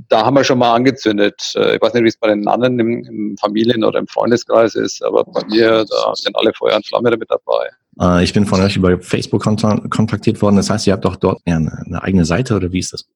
da 0.09 0.25
haben 0.25 0.35
wir 0.35 0.45
schon 0.45 0.59
mal 0.59 0.75
angezündet. 0.75 1.53
Äh, 1.57 1.77
ich 1.77 1.83
weiß 1.83 1.95
nicht, 1.95 2.05
wie 2.05 2.09
es 2.09 2.17
bei 2.17 2.29
den 2.29 2.47
anderen 2.47 2.79
im, 2.79 3.05
im 3.05 3.37
Familien- 3.39 3.85
oder 3.85 3.99
im 3.99 4.07
Freundeskreis 4.07 4.75
ist, 4.75 5.03
aber 5.03 5.25
bei 5.25 5.45
mir, 5.47 5.85
da 5.89 6.15
sind 6.15 6.37
alle 6.37 6.53
Feuer 6.53 6.77
und 6.77 6.87
Flamme 6.87 7.11
damit 7.11 7.31
dabei. 7.31 7.71
Äh, 8.01 8.25
ich 8.25 8.33
bin 8.33 8.47
von 8.47 8.61
euch 8.61 8.77
über 8.77 8.99
Facebook 9.01 9.43
kontaktiert 9.43 10.41
worden. 10.43 10.57
Das 10.57 10.71
heißt, 10.71 10.87
ihr 10.87 10.93
habt 10.93 11.07
auch 11.07 11.17
dort 11.17 11.41
eine, 11.47 11.83
eine 11.87 12.03
eigene 12.03 12.25
Seite 12.25 12.55
oder 12.55 12.73
wie 12.73 12.81
ist 12.81 12.93
das? 12.93 13.07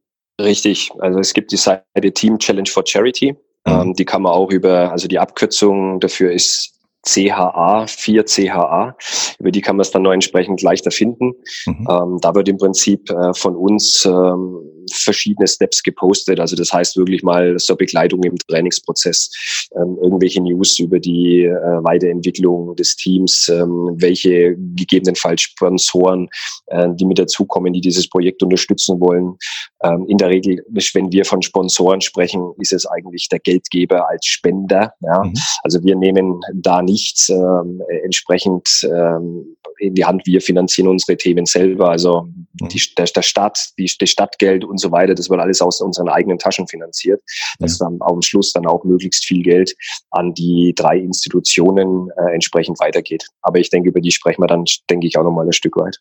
Richtig. 0.40 0.90
Also 0.98 1.18
es 1.18 1.34
gibt 1.34 1.52
die 1.52 1.56
Seite 1.56 2.12
Team 2.12 2.38
Challenge 2.38 2.68
for 2.68 2.84
Charity. 2.86 3.32
Mhm. 3.66 3.72
Ähm, 3.72 3.94
die 3.94 4.04
kann 4.04 4.22
man 4.22 4.32
auch 4.32 4.50
über, 4.50 4.90
also 4.90 5.08
die 5.08 5.18
Abkürzung 5.18 6.00
dafür 6.00 6.32
ist 6.32 6.72
CHA, 7.04 7.86
4 7.86 8.24
CHA. 8.24 8.96
Über 9.38 9.50
die 9.50 9.60
kann 9.60 9.76
man 9.76 9.82
es 9.82 9.90
dann 9.90 10.02
noch 10.02 10.12
entsprechend 10.12 10.62
leichter 10.62 10.90
finden. 10.90 11.32
Mhm. 11.66 11.88
Ähm, 11.90 12.18
da 12.20 12.34
wird 12.34 12.48
im 12.48 12.58
Prinzip 12.58 13.10
äh, 13.10 13.34
von 13.34 13.56
uns 13.56 14.04
ähm, 14.04 14.60
verschiedene 14.92 15.46
Steps 15.46 15.82
gepostet. 15.82 16.40
Also 16.40 16.56
das 16.56 16.72
heißt 16.72 16.96
wirklich 16.96 17.22
mal 17.22 17.56
zur 17.56 17.76
Begleitung 17.76 18.22
im 18.22 18.36
Trainingsprozess, 18.36 19.30
ähm, 19.74 19.98
irgendwelche 20.02 20.40
News 20.42 20.78
über 20.78 20.98
die 20.98 21.44
äh, 21.44 21.84
Weiterentwicklung 21.84 22.76
des 22.76 22.96
Teams, 22.96 23.48
ähm, 23.48 23.94
welche 23.96 24.54
gegebenenfalls 24.56 25.42
Sponsoren, 25.42 26.28
äh, 26.66 26.88
die 26.94 27.04
mit 27.04 27.18
dazukommen, 27.18 27.72
die 27.72 27.80
dieses 27.80 28.08
Projekt 28.08 28.42
unterstützen 28.42 29.00
wollen. 29.00 29.36
Ähm, 29.82 30.06
in 30.08 30.18
der 30.18 30.28
Regel, 30.28 30.64
wenn 30.94 31.12
wir 31.12 31.24
von 31.24 31.42
Sponsoren 31.42 32.00
sprechen, 32.00 32.52
ist 32.58 32.72
es 32.72 32.86
eigentlich 32.86 33.28
der 33.28 33.40
Geldgeber 33.40 34.08
als 34.08 34.26
Spender. 34.26 34.92
Ja? 35.00 35.24
Mhm. 35.24 35.34
Also 35.62 35.82
wir 35.82 35.96
nehmen 35.96 36.40
da 36.54 36.82
nichts 36.82 37.28
ähm, 37.28 37.82
entsprechend 38.04 38.68
ähm, 38.84 39.56
in 39.82 39.94
die 39.94 40.04
Hand. 40.04 40.22
Wir 40.26 40.40
finanzieren 40.40 40.88
unsere 40.88 41.16
Themen 41.16 41.44
selber. 41.44 41.90
Also 41.90 42.22
mhm. 42.22 42.68
die, 42.68 42.80
der, 42.96 43.06
der 43.06 43.22
Staat, 43.22 43.58
die, 43.78 43.90
das 43.98 44.10
Stadtgeld 44.10 44.64
und 44.64 44.78
so 44.78 44.92
weiter, 44.92 45.14
das 45.14 45.28
wird 45.28 45.40
alles 45.40 45.60
aus 45.60 45.80
unseren 45.80 46.08
eigenen 46.08 46.38
Taschen 46.38 46.68
finanziert. 46.68 47.20
Dass 47.58 47.78
ja. 47.78 47.86
dann 47.86 47.98
am 48.00 48.22
Schluss 48.22 48.52
dann 48.52 48.66
auch 48.66 48.84
möglichst 48.84 49.24
viel 49.24 49.42
Geld 49.42 49.74
an 50.10 50.32
die 50.34 50.72
drei 50.76 50.98
Institutionen 50.98 52.10
äh, 52.16 52.34
entsprechend 52.34 52.78
weitergeht. 52.80 53.26
Aber 53.42 53.58
ich 53.58 53.70
denke, 53.70 53.88
über 53.88 54.00
die 54.00 54.12
sprechen 54.12 54.42
wir 54.42 54.46
dann, 54.46 54.64
denke 54.88 55.06
ich, 55.06 55.18
auch 55.18 55.24
nochmal 55.24 55.46
ein 55.46 55.52
Stück 55.52 55.76
weit. 55.76 55.98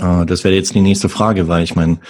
Ah, 0.00 0.24
das 0.24 0.42
wäre 0.42 0.54
jetzt 0.54 0.74
die 0.74 0.80
nächste 0.80 1.08
Frage, 1.08 1.46
weil 1.46 1.62
ich 1.62 1.76
meine, 1.76 2.00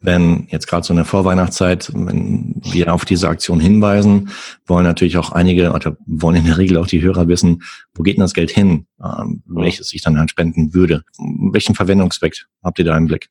wenn 0.00 0.46
jetzt 0.50 0.68
gerade 0.68 0.86
so 0.86 0.92
in 0.92 0.98
der 0.98 1.04
Vorweihnachtszeit, 1.04 1.90
wenn 1.92 2.54
wir 2.62 2.94
auf 2.94 3.04
diese 3.04 3.28
Aktion 3.28 3.58
hinweisen, 3.58 4.30
wollen 4.66 4.84
natürlich 4.84 5.18
auch 5.18 5.32
einige 5.32 5.72
oder 5.72 5.96
wollen 6.06 6.36
in 6.36 6.46
der 6.46 6.58
Regel 6.58 6.76
auch 6.76 6.86
die 6.86 7.02
Hörer 7.02 7.26
wissen, 7.26 7.64
wo 7.94 8.04
geht 8.04 8.16
denn 8.16 8.22
das 8.22 8.34
Geld 8.34 8.50
hin, 8.50 8.86
ähm, 9.02 9.42
welches 9.46 9.92
ich 9.92 10.02
dann 10.02 10.18
halt 10.18 10.30
spenden 10.30 10.72
würde. 10.72 11.02
Welchen 11.50 11.74
Verwendungszweck 11.74 12.46
habt 12.62 12.78
ihr 12.78 12.84
da 12.84 12.96
im 12.96 13.06
Blick? 13.06 13.28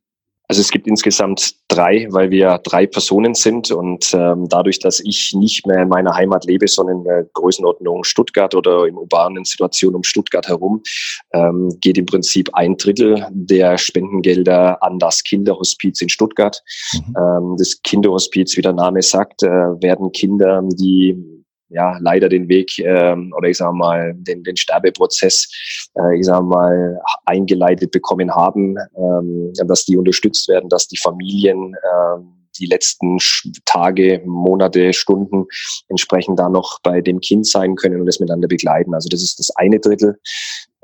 Also 0.52 0.60
es 0.60 0.70
gibt 0.70 0.86
insgesamt 0.86 1.56
drei, 1.70 2.10
weil 2.12 2.30
wir 2.30 2.58
drei 2.58 2.86
Personen 2.86 3.36
sind 3.36 3.72
und 3.72 4.14
ähm, 4.14 4.50
dadurch, 4.50 4.80
dass 4.80 5.00
ich 5.00 5.34
nicht 5.34 5.66
mehr 5.66 5.84
in 5.84 5.88
meiner 5.88 6.14
Heimat 6.14 6.44
lebe, 6.44 6.68
sondern 6.68 6.98
in 6.98 7.04
der 7.06 7.24
Größenordnung 7.36 8.04
Stuttgart 8.04 8.54
oder 8.54 8.86
in 8.86 8.96
urbanen 8.96 9.46
Situationen 9.46 9.96
um 9.96 10.04
Stuttgart 10.04 10.50
herum, 10.50 10.84
ähm, 11.32 11.70
geht 11.80 11.98
im 11.98 12.06
Prinzip 12.06 12.50
ein 12.52 12.76
Drittel 12.76 13.26
der 13.32 13.78
Spendengelder 13.78 14.84
an 14.84 15.00
das 15.00 15.24
Kinderhospiz 15.24 16.02
in 16.02 16.10
Stuttgart. 16.10 16.62
Mhm. 16.96 17.16
Ähm, 17.18 17.56
das 17.58 17.82
Kinderhospiz, 17.84 18.58
wie 18.58 18.62
der 18.62 18.74
Name 18.74 19.02
sagt, 19.02 19.44
äh, 19.44 19.48
werden 19.48 20.12
Kinder, 20.12 20.62
die 20.74 21.41
ja 21.72 21.98
leider 22.00 22.30
den 22.30 22.48
Weg 22.50 22.78
ähm, 22.80 23.34
oder 23.38 23.50
ich 23.50 23.58
sage 23.58 23.76
mal 23.76 24.14
den, 24.16 24.44
den 24.44 24.58
Sterbeprozess, 24.58 25.48
äh, 25.96 26.20
ich 26.20 26.26
sage 26.26 26.46
mal 26.46 27.00
eingeleitet 27.26 27.92
bekommen 27.92 28.34
haben, 28.34 28.76
ähm, 28.98 29.54
dass 29.66 29.86
die 29.86 29.98
unterstützt 29.98 30.48
werden, 30.48 30.70
dass 30.70 30.88
die 30.88 30.98
Familien 30.98 31.76
ähm, 31.94 32.34
die 32.60 32.66
letzten 32.66 33.18
Tage, 33.66 34.22
Monate, 34.26 34.94
Stunden 34.94 35.46
entsprechend 35.88 36.38
da 36.38 36.50
noch 36.50 36.80
bei 36.84 37.02
dem 37.02 37.22
Kind 37.22 37.48
sein 37.48 37.76
können 37.76 38.02
und 38.02 38.08
es 38.08 38.20
miteinander 38.20 38.50
begleiten. 38.50 38.94
Also 38.94 39.08
das 39.10 39.24
ist 39.24 39.40
das 39.40 39.56
eine 39.56 39.80
Drittel. 39.80 40.20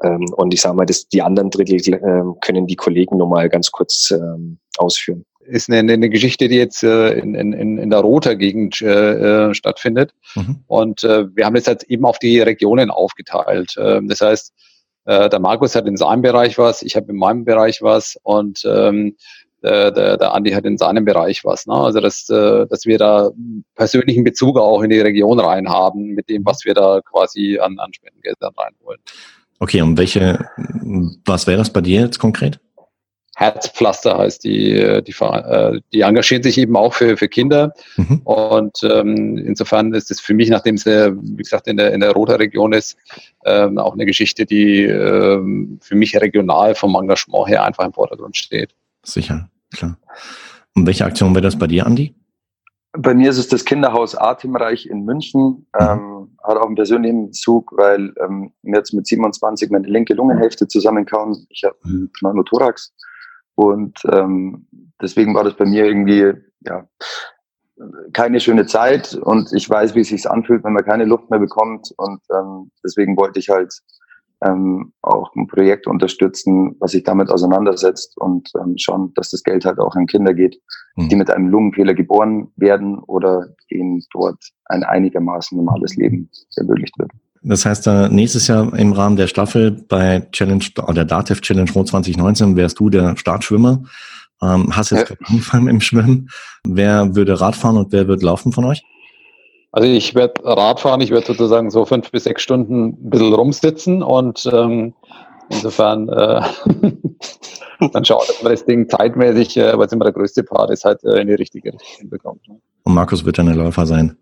Ähm, 0.04 0.26
und 0.38 0.54
ich 0.54 0.62
sage 0.62 0.76
mal, 0.76 0.86
das, 0.86 1.08
die 1.10 1.22
anderen 1.22 1.50
Drittel 1.50 1.76
äh, 1.94 2.24
können 2.42 2.68
die 2.68 2.76
Kollegen 2.76 3.18
nochmal 3.18 3.50
ganz 3.50 3.72
kurz 3.72 4.12
ähm, 4.12 4.60
ausführen 4.78 5.26
ist 5.48 5.70
eine, 5.70 5.94
eine 5.94 6.10
Geschichte, 6.10 6.48
die 6.48 6.56
jetzt 6.56 6.84
äh, 6.84 7.14
in, 7.14 7.36
in, 7.36 7.78
in 7.78 7.90
der 7.90 8.00
Roter 8.00 8.36
Gegend 8.36 8.82
äh, 8.82 9.50
äh, 9.50 9.54
stattfindet. 9.54 10.14
Mhm. 10.36 10.58
Und 10.68 11.04
äh, 11.04 11.26
wir 11.36 11.46
haben 11.46 11.56
das 11.56 11.66
jetzt 11.66 11.90
eben 11.90 12.06
auf 12.06 12.20
die 12.20 12.40
Regionen 12.40 12.90
aufgeteilt. 12.90 13.76
Äh, 13.78 14.02
das 14.04 14.22
heißt, 14.22 14.54
äh, 15.06 15.30
der 15.30 15.40
Markus 15.40 15.76
hat 15.76 15.88
in 15.88 15.98
seinem 15.98 16.22
Bereich 16.22 16.58
was, 16.58 16.84
ich 16.84 16.96
habe 16.96 17.12
in 17.12 17.18
meinem 17.18 17.46
Bereich 17.46 17.82
was 17.82 18.18
und 18.24 18.64
ähm, 18.66 19.16
der, 19.64 19.92
der, 19.92 20.18
der 20.18 20.34
Andi 20.34 20.52
hat 20.52 20.66
in 20.66 20.78
seinem 20.78 21.06
Bereich 21.06 21.44
was. 21.44 21.66
Ne? 21.66 21.74
Also 21.74 22.00
dass, 22.00 22.30
äh, 22.30 22.68
dass 22.68 22.86
wir 22.86 22.98
da 22.98 23.32
persönlichen 23.76 24.24
Bezug 24.24 24.58
auch 24.58 24.82
in 24.82 24.90
die 24.90 25.00
Region 25.00 25.40
rein 25.40 25.70
haben, 25.70 26.10
mit 26.10 26.30
dem, 26.30 26.46
was 26.46 26.66
wir 26.66 26.74
da 26.74 27.02
quasi 27.02 27.58
an, 27.60 27.80
an 27.80 27.94
Spendengeldern 27.94 28.54
reinholen. 28.56 29.00
Okay, 29.60 29.82
und 29.82 29.98
welche, 29.98 30.48
was 31.26 31.48
wäre 31.48 31.58
das 31.58 31.72
bei 31.72 31.82
dir 31.82 32.02
jetzt 32.02 32.20
konkret? 32.20 32.60
Herzpflaster 33.38 34.18
heißt 34.18 34.44
die, 34.46 34.74
die, 35.06 35.12
äh, 35.12 35.82
die 35.94 36.02
engagieren 36.02 36.42
sich 36.42 36.58
eben 36.58 36.76
auch 36.76 36.96
für, 36.96 37.18
für 37.18 37.28
Kinder. 37.28 37.72
Mhm. 37.96 38.22
Und 38.24 38.80
ähm, 38.84 39.38
insofern 39.38 39.94
ist 39.94 40.10
es 40.10 40.20
für 40.20 40.34
mich, 40.34 40.50
nachdem 40.50 40.74
es, 40.74 40.88
wie 40.88 41.44
gesagt, 41.44 41.68
in 41.68 41.78
der, 41.78 41.94
in 41.94 42.00
der 42.00 42.14
Roter 42.14 42.40
Region 42.40 42.74
ist, 42.74 42.98
ähm, 43.46 43.78
auch 43.78 43.94
eine 43.94 44.08
Geschichte, 44.08 44.48
die 44.48 44.82
ähm, 44.86 45.78
für 45.84 45.94
mich 45.94 46.20
regional 46.20 46.74
vom 46.74 46.96
Engagement 46.96 47.48
her 47.48 47.64
einfach 47.64 47.86
im 47.86 47.94
Vordergrund 47.94 48.36
steht. 48.36 48.74
Sicher, 49.04 49.48
klar. 49.72 50.00
Und 50.74 50.88
welche 50.88 51.06
Aktion 51.06 51.36
wäre 51.36 51.44
das 51.44 51.60
bei 51.60 51.68
dir, 51.68 51.86
Andi? 51.86 52.16
Bei 52.94 53.14
mir 53.14 53.30
ist 53.30 53.38
es 53.38 53.48
das 53.50 53.66
Kinderhaus 53.66 54.16
Atemreich 54.16 54.88
in 54.88 55.06
München. 55.06 55.68
Mhm. 55.80 55.80
Ähm, 55.80 56.38
hat 56.44 56.58
auch 56.58 56.66
einen 56.66 56.76
persönlichen 56.76 57.34
Zug, 57.34 57.72
weil 57.78 58.16
ähm, 58.20 58.52
mir 58.64 58.78
jetzt 58.78 58.94
mit 58.94 59.06
27 59.06 59.70
meine 59.70 59.88
linke 59.88 60.16
Lungenhälfte 60.16 60.68
zusammenkauen. 60.68 61.46
Ich 61.50 61.64
habe 61.64 61.76
mhm. 61.84 62.10
Pneumothorax. 62.18 62.96
Und 63.58 64.00
ähm, 64.12 64.68
deswegen 65.02 65.34
war 65.34 65.44
das 65.44 65.58
bei 65.58 65.66
mir 65.66 65.86
irgendwie 65.86 66.32
ja 66.62 66.88
keine 68.14 68.40
schöne 68.40 68.68
Zeit 68.68 69.16
und 69.16 69.52
ich 69.54 69.68
weiß, 69.70 69.96
wie 69.96 70.02
es 70.02 70.10
sich 70.10 70.30
anfühlt, 70.30 70.64
wenn 70.64 70.74
man 70.74 70.86
keine 70.86 71.06
Luft 71.06 71.30
mehr 71.32 71.40
bekommt. 71.40 71.92
Und 71.98 72.22
ähm, 72.32 72.72
deswegen 72.84 73.18
wollte 73.18 73.40
ich 73.40 73.50
halt 73.50 73.74
ähm, 74.44 74.94
auch 75.02 75.34
ein 75.36 75.48
Projekt 75.48 75.88
unterstützen, 75.88 76.76
was 76.80 76.92
sich 76.92 77.04
damit 77.04 77.32
auseinandersetzt 77.32 78.16
und 78.18 78.52
ähm, 78.60 78.76
schauen, 78.78 79.12
dass 79.16 79.32
das 79.32 79.42
Geld 79.42 79.66
halt 79.66 79.80
auch 79.80 79.96
an 79.96 80.06
Kinder 80.06 80.36
geht, 80.36 80.62
mhm. 80.96 81.10
die 81.10 81.16
mit 81.16 81.32
einem 81.32 81.48
Lungenfehler 81.48 81.96
geboren 81.96 82.52
werden 82.58 83.00
oder 83.00 83.48
denen 83.72 84.04
dort 84.14 84.38
ein 84.66 84.84
einigermaßen 84.84 85.58
normales 85.58 85.96
Leben 85.96 86.30
ermöglicht 86.56 86.98
wird. 87.00 87.12
Das 87.48 87.66
heißt, 87.66 87.88
äh, 87.88 88.10
nächstes 88.10 88.48
Jahr 88.48 88.74
im 88.78 88.92
Rahmen 88.92 89.16
der 89.16 89.28
Staffel 89.28 89.72
bei 89.72 90.28
Challenge 90.32 90.66
oder 90.86 91.06
Dativ 91.06 91.42
Challenge 91.42 91.72
Rot 91.74 91.88
2019 91.88 92.58
wärst 92.58 92.80
du 92.80 92.90
der 92.90 93.16
Startschwimmer. 93.16 93.84
Ähm, 94.42 94.76
hast 94.76 94.92
jetzt 94.92 95.10
ja. 95.10 95.16
angefangen 95.24 95.68
im 95.70 95.80
Schwimmen. 95.80 96.30
Wer 96.68 97.16
würde 97.16 97.40
Radfahren 97.40 97.78
und 97.78 97.92
wer 97.94 98.08
wird 98.08 98.22
laufen 98.22 98.52
von 98.52 98.66
euch? 98.66 98.84
Also 99.72 99.88
ich 99.88 100.14
werde 100.14 100.44
Radfahren, 100.44 101.00
ich 101.02 101.12
werde 101.12 101.26
sozusagen 101.26 101.72
so 101.72 101.86
fünf 101.86 102.12
bis 102.12 102.26
sechs 102.26 102.42
Stunden 102.42 102.86
ein 102.86 103.10
bisschen 103.10 103.34
rumsitzen 103.34 104.04
und 104.04 104.50
ähm, 104.52 104.94
insofern 105.50 106.10
äh, 106.10 106.42
dann 107.94 108.04
schauen, 108.04 108.24
dass 108.28 108.44
man 108.44 108.52
das 108.52 108.66
Ding 108.66 108.90
zeitmäßig, 108.90 109.58
äh, 109.58 109.78
weil 109.78 109.86
es 109.86 109.94
immer 109.94 110.06
der 110.06 110.14
größte 110.14 110.44
Part 110.44 110.72
ist, 110.72 110.84
halt 110.84 111.04
äh, 111.06 111.22
in 111.22 111.28
die 111.28 111.34
richtige 111.34 111.74
Richtung 111.74 112.10
bekommt. 112.10 112.48
Ne? 112.48 112.60
Und 112.84 112.94
Markus 112.94 113.26
wird 113.26 113.38
dann 113.38 113.46
der 113.46 113.56
Läufer 113.56 113.86
sein. 113.86 114.18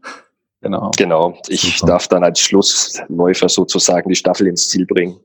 Genau. 0.65 0.89
Genau. 0.97 1.37
Ich 1.47 1.77
Super. 1.77 1.93
darf 1.93 2.07
dann 2.07 2.23
als 2.23 2.39
Schlussläufer 2.39 3.47
sozusagen 3.47 4.09
die 4.09 4.15
Staffel 4.15 4.47
ins 4.47 4.67
Ziel 4.67 4.87
bringen. 4.87 5.17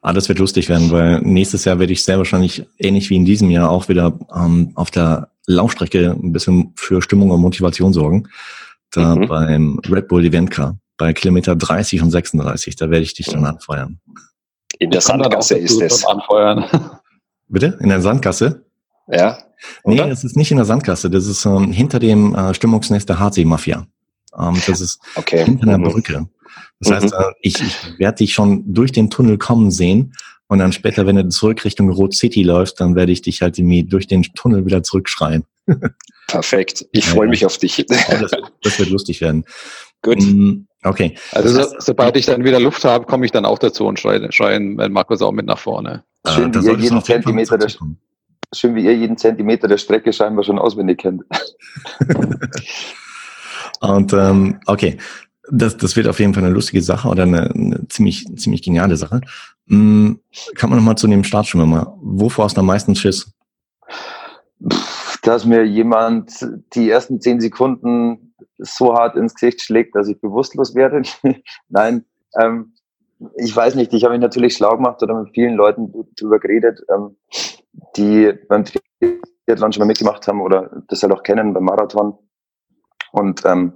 Ah, 0.00 0.14
das 0.14 0.30
wird 0.30 0.38
lustig 0.38 0.70
werden, 0.70 0.90
weil 0.90 1.20
nächstes 1.20 1.66
Jahr 1.66 1.78
werde 1.78 1.92
ich 1.92 2.02
sehr 2.02 2.16
wahrscheinlich 2.16 2.66
ähnlich 2.78 3.10
wie 3.10 3.16
in 3.16 3.26
diesem 3.26 3.50
Jahr 3.50 3.70
auch 3.70 3.90
wieder 3.90 4.18
ähm, 4.34 4.72
auf 4.74 4.90
der 4.90 5.28
Laufstrecke 5.46 6.16
ein 6.18 6.32
bisschen 6.32 6.72
für 6.76 7.02
Stimmung 7.02 7.30
und 7.30 7.42
Motivation 7.42 7.92
sorgen. 7.92 8.26
Da 8.90 9.16
mhm. 9.16 9.28
beim 9.28 9.80
Red 9.86 10.08
Bull 10.08 10.24
Event 10.24 10.50
Car 10.50 10.78
bei 10.96 11.12
Kilometer 11.12 11.54
30 11.56 12.00
und 12.00 12.10
36, 12.10 12.76
da 12.76 12.88
werde 12.88 13.02
ich 13.02 13.12
dich 13.12 13.26
dann 13.26 13.44
anfeuern. 13.44 14.00
In 14.78 14.90
der 14.90 15.02
Sandgasse 15.02 15.58
ist 15.58 15.78
es. 15.82 16.06
Anfeuern. 16.06 16.64
Bitte? 17.48 17.76
In 17.80 17.90
der 17.90 18.00
Sandgasse? 18.00 18.64
Ja. 19.08 19.36
Oder? 19.82 20.04
Nee, 20.04 20.08
das 20.08 20.24
ist 20.24 20.36
nicht 20.36 20.50
in 20.50 20.56
der 20.56 20.64
Sandgasse. 20.64 21.10
Das 21.10 21.26
ist 21.26 21.44
ähm, 21.44 21.70
hinter 21.70 21.98
dem 21.98 22.34
äh, 22.34 22.54
Stimmungsnest 22.54 23.10
der 23.10 23.18
Hardsee-Mafia. 23.18 23.86
Ähm, 24.38 24.60
das 24.66 24.80
ist 24.80 25.00
okay. 25.14 25.44
hinter 25.44 25.64
einer 25.64 25.78
mhm. 25.78 25.84
Brücke. 25.84 26.28
Das 26.80 26.90
mhm. 26.90 26.94
heißt, 26.94 27.14
äh, 27.14 27.32
ich, 27.40 27.60
ich 27.60 27.98
werde 27.98 28.18
dich 28.18 28.32
schon 28.32 28.62
durch 28.72 28.92
den 28.92 29.10
Tunnel 29.10 29.38
kommen 29.38 29.70
sehen 29.70 30.14
und 30.48 30.58
dann 30.58 30.72
später, 30.72 31.06
wenn 31.06 31.16
du 31.16 31.28
zurück 31.28 31.64
Richtung 31.64 31.90
Rot 31.90 32.14
City 32.14 32.42
läufst, 32.42 32.80
dann 32.80 32.94
werde 32.94 33.12
ich 33.12 33.22
dich 33.22 33.42
halt 33.42 33.58
irgendwie 33.58 33.84
durch 33.84 34.06
den 34.06 34.22
Tunnel 34.22 34.66
wieder 34.66 34.82
zurückschreien. 34.82 35.44
Perfekt. 36.28 36.86
Ich 36.92 37.06
freue 37.06 37.26
ja. 37.26 37.30
mich 37.30 37.46
auf 37.46 37.58
dich. 37.58 37.84
das, 37.88 38.30
das, 38.62 38.78
wird 38.78 38.90
lustig 38.90 39.20
werden. 39.20 39.44
Gut. 40.02 40.20
Mm, 40.20 40.66
okay. 40.82 41.16
Also 41.32 41.62
so, 41.62 41.76
sobald 41.78 42.16
ich 42.16 42.26
dann 42.26 42.44
wieder 42.44 42.60
Luft 42.60 42.84
habe, 42.84 43.06
komme 43.06 43.24
ich 43.24 43.32
dann 43.32 43.44
auch 43.44 43.58
dazu 43.58 43.86
und 43.86 43.98
schreie, 43.98 44.30
schreien 44.32 44.76
Markus 44.92 45.22
auch 45.22 45.32
mit 45.32 45.46
nach 45.46 45.58
vorne. 45.58 46.04
Schön, 46.26 46.52
äh, 46.52 46.62
wie 46.62 46.66
ihr 46.66 46.78
jeden 46.78 47.02
Zentimeter 47.02 47.58
der, 47.58 47.68
schön, 48.52 48.74
wie 48.74 48.84
ihr 48.84 48.94
jeden 48.94 49.16
Zentimeter 49.16 49.68
der 49.68 49.78
Strecke 49.78 50.12
scheinbar 50.12 50.44
schon 50.44 50.58
auswendig 50.58 50.98
kennt. 50.98 51.22
und 53.84 54.12
ähm, 54.12 54.60
okay, 54.66 54.98
das, 55.50 55.76
das 55.76 55.96
wird 55.96 56.08
auf 56.08 56.20
jeden 56.20 56.34
Fall 56.34 56.44
eine 56.44 56.52
lustige 56.52 56.82
Sache 56.82 57.08
oder 57.08 57.24
eine, 57.24 57.50
eine 57.50 57.88
ziemlich, 57.88 58.26
ziemlich 58.36 58.62
geniale 58.62 58.96
Sache. 58.96 59.20
Hm, 59.68 60.20
kann 60.56 60.70
man 60.70 60.78
nochmal 60.78 60.96
zu 60.96 61.06
dem 61.06 61.24
Startschwimmer. 61.24 61.96
Wovor 62.00 62.46
hast 62.46 62.56
du 62.56 62.60
am 62.60 62.66
meisten 62.66 62.94
Schiss? 62.94 63.30
Dass 65.22 65.44
mir 65.44 65.64
jemand 65.64 66.46
die 66.74 66.90
ersten 66.90 67.20
zehn 67.20 67.40
Sekunden 67.40 68.34
so 68.58 68.94
hart 68.94 69.16
ins 69.16 69.34
Gesicht 69.34 69.62
schlägt, 69.62 69.94
dass 69.94 70.08
ich 70.08 70.20
bewusstlos 70.20 70.74
werde. 70.74 71.02
Nein, 71.68 72.04
ähm, 72.40 72.72
ich 73.36 73.54
weiß 73.54 73.74
nicht. 73.74 73.92
Ich 73.92 74.04
habe 74.04 74.14
mich 74.14 74.22
natürlich 74.22 74.54
schlau 74.56 74.76
gemacht 74.76 75.02
oder 75.02 75.20
mit 75.20 75.34
vielen 75.34 75.54
Leuten 75.54 75.92
drüber 76.16 76.38
geredet, 76.38 76.80
ähm, 76.94 77.16
die 77.96 78.32
beim 78.48 78.64
Triathlon 78.64 79.72
schon 79.72 79.80
mal 79.80 79.86
mitgemacht 79.86 80.26
haben 80.26 80.40
oder 80.40 80.82
das 80.88 81.02
halt 81.02 81.12
auch 81.12 81.22
kennen 81.22 81.54
beim 81.54 81.64
Marathon. 81.64 82.18
Und 83.14 83.44
ähm, 83.44 83.74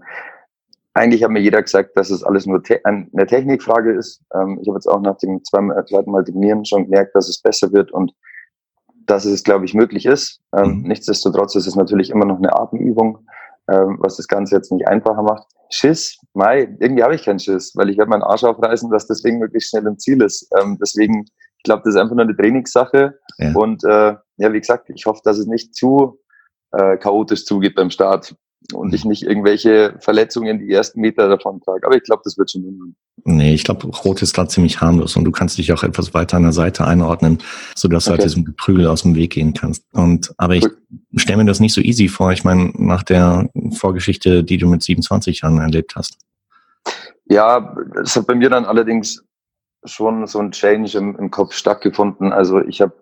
eigentlich 0.94 1.22
hat 1.22 1.30
mir 1.30 1.40
jeder 1.40 1.62
gesagt, 1.62 1.96
dass 1.96 2.10
es 2.10 2.24
alles 2.24 2.44
nur 2.44 2.62
te 2.62 2.80
eine 2.84 3.26
Technikfrage 3.26 3.92
ist. 3.92 4.20
Ähm, 4.34 4.58
ich 4.60 4.68
habe 4.68 4.76
jetzt 4.76 4.88
auch 4.88 5.00
nach 5.00 5.16
dem 5.18 5.44
zweiten, 5.44 5.70
äh, 5.70 5.84
zweiten 5.84 6.10
Mal 6.10 6.24
Dignieren 6.24 6.64
schon 6.64 6.84
gemerkt, 6.84 7.14
dass 7.14 7.28
es 7.28 7.40
besser 7.40 7.72
wird 7.72 7.92
und 7.92 8.12
dass 9.06 9.24
es, 9.24 9.44
glaube 9.44 9.64
ich, 9.64 9.74
möglich 9.74 10.06
ist. 10.06 10.40
Ähm, 10.56 10.80
mhm. 10.80 10.88
Nichtsdestotrotz 10.88 11.54
ist 11.54 11.68
es 11.68 11.76
natürlich 11.76 12.10
immer 12.10 12.24
noch 12.24 12.38
eine 12.38 12.52
Atemübung, 12.52 13.26
ähm, 13.70 13.96
was 14.00 14.16
das 14.16 14.26
Ganze 14.26 14.56
jetzt 14.56 14.72
nicht 14.72 14.88
einfacher 14.88 15.22
macht. 15.22 15.46
Schiss, 15.70 16.18
Mai, 16.34 16.76
irgendwie 16.80 17.04
habe 17.04 17.14
ich 17.14 17.24
keinen 17.24 17.38
Schiss, 17.38 17.72
weil 17.76 17.90
ich 17.90 17.98
werde 17.98 18.10
meinen 18.10 18.22
Arsch 18.22 18.42
aufreißen, 18.42 18.90
dass 18.90 19.06
das 19.06 19.22
Ding 19.22 19.38
möglichst 19.38 19.70
schnell 19.70 19.86
im 19.86 19.98
Ziel 19.98 20.20
ist. 20.22 20.50
Ähm, 20.60 20.78
deswegen, 20.80 21.26
ich 21.58 21.62
glaube, 21.62 21.82
das 21.84 21.94
ist 21.94 22.00
einfach 22.00 22.16
nur 22.16 22.24
eine 22.24 22.36
Trainingssache. 22.36 23.18
Ja. 23.38 23.52
Und 23.54 23.84
äh, 23.84 24.16
ja, 24.38 24.52
wie 24.52 24.60
gesagt, 24.60 24.90
ich 24.90 25.06
hoffe, 25.06 25.20
dass 25.24 25.38
es 25.38 25.46
nicht 25.46 25.74
zu 25.74 26.18
äh, 26.72 26.96
chaotisch 26.96 27.44
zugeht 27.44 27.76
beim 27.76 27.90
Start 27.90 28.34
und 28.72 28.92
ich 28.94 29.04
nicht 29.04 29.22
irgendwelche 29.22 29.96
Verletzungen 30.00 30.58
die 30.58 30.70
ersten 30.70 31.00
Meter 31.00 31.28
davon 31.28 31.60
trage. 31.60 31.86
Aber 31.86 31.96
ich 31.96 32.02
glaube, 32.02 32.22
das 32.24 32.36
wird 32.36 32.50
schon 32.50 32.62
hinhauen. 32.62 32.96
Nee, 33.24 33.54
ich 33.54 33.64
glaube, 33.64 33.86
Rot 33.88 34.22
ist 34.22 34.36
da 34.36 34.48
ziemlich 34.48 34.80
harmlos 34.80 35.16
und 35.16 35.24
du 35.24 35.30
kannst 35.30 35.58
dich 35.58 35.72
auch 35.72 35.82
etwas 35.82 36.12
weiter 36.14 36.36
an 36.36 36.42
der 36.44 36.52
Seite 36.52 36.86
einordnen, 36.86 37.38
sodass 37.74 38.06
okay. 38.06 38.16
du 38.16 38.22
halt 38.22 38.30
diesem 38.30 38.44
Geprügel 38.44 38.86
aus 38.86 39.02
dem 39.02 39.14
Weg 39.14 39.32
gehen 39.32 39.54
kannst. 39.54 39.84
Und 39.92 40.32
aber 40.36 40.54
ich 40.54 40.66
stelle 41.16 41.38
mir 41.38 41.46
das 41.46 41.60
nicht 41.60 41.74
so 41.74 41.80
easy 41.80 42.08
vor. 42.08 42.32
Ich 42.32 42.44
meine, 42.44 42.72
nach 42.74 43.02
der 43.02 43.48
Vorgeschichte, 43.72 44.44
die 44.44 44.58
du 44.58 44.68
mit 44.68 44.82
27 44.82 45.40
Jahren 45.40 45.58
erlebt 45.58 45.94
hast. 45.96 46.18
Ja, 47.26 47.76
es 48.02 48.16
hat 48.16 48.26
bei 48.26 48.34
mir 48.34 48.50
dann 48.50 48.64
allerdings 48.64 49.24
schon 49.84 50.26
so 50.26 50.38
ein 50.40 50.50
Change 50.50 50.98
im, 50.98 51.16
im 51.16 51.30
Kopf 51.30 51.54
stattgefunden. 51.54 52.32
Also 52.32 52.60
ich 52.60 52.80
habe 52.80 52.94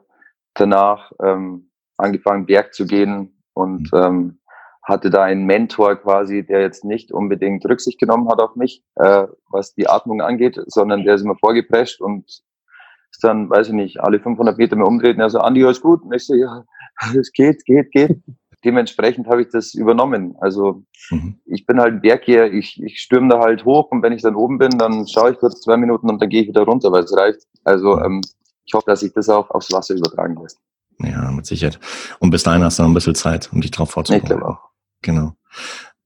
danach 0.55 1.13
ähm, 1.23 1.71
angefangen, 1.97 2.47
Berg 2.47 2.75
zu 2.75 2.87
gehen 2.87 3.43
und 3.55 3.93
mhm. 3.93 3.99
ähm, 3.99 4.39
hatte 4.87 5.11
da 5.11 5.25
einen 5.25 5.45
Mentor 5.47 5.97
quasi, 5.97 6.47
der 6.47 6.61
jetzt 6.61 6.85
nicht 6.85 7.13
unbedingt 7.13 7.67
Rücksicht 7.67 7.99
genommen 7.99 8.29
hat 8.29 8.39
auf 8.41 8.55
mich, 8.55 8.85
äh, 8.95 9.27
was 9.51 9.75
die 9.75 9.89
Atmung 9.89 10.23
angeht, 10.23 10.61
sondern 10.67 11.05
der 11.05 11.17
ist 11.17 11.23
immer 11.23 11.37
vorgeprescht 11.37 12.01
und 12.01 12.25
ist 13.11 13.25
dann, 13.25 13.51
weiß 13.51 13.69
ich 13.69 13.75
nicht, 13.75 14.01
alle 14.01 14.21
500 14.21 14.57
Meter 14.57 14.77
mehr 14.77 14.87
umdreht 14.87 15.17
und 15.17 15.23
er 15.23 15.31
so, 15.31 15.41
Andi, 15.41 15.65
alles 15.65 15.81
gut? 15.81 16.03
Und 16.03 16.15
ich 16.15 16.25
so, 16.25 16.35
ja, 16.35 16.65
es 17.19 17.33
geht, 17.33 17.65
geht, 17.65 17.91
geht. 17.91 18.17
Dementsprechend 18.65 19.27
habe 19.27 19.43
ich 19.43 19.49
das 19.49 19.75
übernommen. 19.75 20.37
Also 20.41 20.85
mhm. 21.11 21.41
ich 21.45 21.67
bin 21.67 21.81
halt 21.81 21.95
ein 21.95 22.01
Berggeher, 22.01 22.53
ich, 22.53 22.81
ich 22.83 23.01
stürme 23.01 23.29
da 23.29 23.41
halt 23.41 23.65
hoch 23.65 23.91
und 23.91 24.03
wenn 24.03 24.13
ich 24.13 24.23
dann 24.23 24.35
oben 24.35 24.59
bin, 24.59 24.71
dann 24.79 25.07
schaue 25.07 25.33
ich 25.33 25.39
kurz 25.39 25.61
zwei 25.61 25.77
Minuten 25.77 26.09
und 26.09 26.23
dann 26.23 26.29
gehe 26.29 26.43
ich 26.43 26.49
wieder 26.49 26.63
runter, 26.63 26.91
weil 26.93 27.05
es 27.05 27.17
reicht. 27.17 27.41
Also 27.65 28.01
ähm, 28.01 28.23
ich 28.65 28.75
hoffe, 28.75 28.87
dass 28.87 29.01
sich 29.01 29.13
das 29.13 29.29
auch 29.29 29.51
aufs 29.51 29.73
Wasser 29.73 29.95
übertragen 29.95 30.37
lässt. 30.41 30.59
Ja, 30.99 31.31
mit 31.31 31.47
Sicherheit. 31.47 31.79
Und 32.21 32.31
bis 32.31 32.43
dahin 32.43 32.63
hast 32.63 32.79
du 32.79 32.83
noch 32.83 32.91
ein 32.91 32.95
bisschen 32.95 33.15
Zeit, 33.15 33.51
um 33.53 33.61
dich 33.61 33.71
drauf 33.71 33.91
vorzubereiten. 33.91 34.27
Ich 34.27 34.31
glaube 34.31 34.49
auch. 34.49 34.66
Genau. 35.03 35.33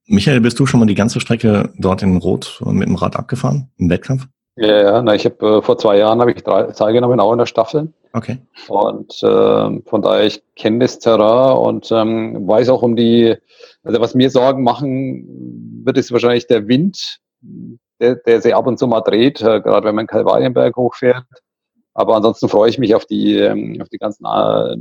Michael, 0.06 0.40
bist 0.40 0.58
du 0.58 0.66
schon 0.66 0.80
mal 0.80 0.86
die 0.86 0.94
ganze 0.94 1.20
Strecke 1.20 1.72
dort 1.78 2.02
in 2.02 2.16
Rot 2.16 2.60
mit 2.66 2.88
dem 2.88 2.96
Rad 2.96 3.16
abgefahren, 3.16 3.70
im 3.76 3.88
Wettkampf? 3.90 4.26
Ja, 4.56 4.82
ja, 4.82 5.02
na, 5.02 5.14
ich 5.14 5.24
habe 5.24 5.58
äh, 5.58 5.62
vor 5.62 5.78
zwei 5.78 5.96
Jahren 5.98 6.20
habe 6.20 6.32
ich 6.32 6.42
drei, 6.42 6.64
teilgenommen, 6.64 7.20
auch 7.20 7.32
in 7.32 7.38
der 7.38 7.46
Staffel. 7.46 7.92
Okay. 8.12 8.38
Und 8.68 9.22
äh, 9.22 9.80
von 9.86 10.02
daher, 10.02 10.26
ich 10.26 10.42
kenne 10.56 10.80
das 10.80 10.98
Terrain 10.98 11.56
und 11.56 11.90
ähm, 11.92 12.46
weiß 12.46 12.68
auch 12.70 12.82
um 12.82 12.96
die, 12.96 13.36
also 13.84 14.00
was 14.00 14.14
mir 14.14 14.30
Sorgen 14.30 14.64
machen 14.64 15.82
wird, 15.84 15.96
ist 15.96 16.10
wahrscheinlich 16.10 16.48
der 16.48 16.66
Wind, 16.66 17.20
der, 18.00 18.16
der 18.16 18.42
sich 18.42 18.54
ab 18.54 18.66
und 18.66 18.78
zu 18.78 18.88
mal 18.88 19.00
dreht, 19.00 19.40
äh, 19.40 19.60
gerade 19.60 19.86
wenn 19.86 19.94
man 19.94 20.08
Kalvarienberg 20.08 20.76
hochfährt. 20.76 21.24
Aber 21.94 22.16
ansonsten 22.16 22.48
freue 22.48 22.70
ich 22.70 22.78
mich 22.78 22.94
auf 22.94 23.06
die, 23.06 23.36
ähm, 23.36 23.78
auf 23.80 23.88
die 23.88 23.98
ganzen 23.98 24.24
äh, 24.26 24.76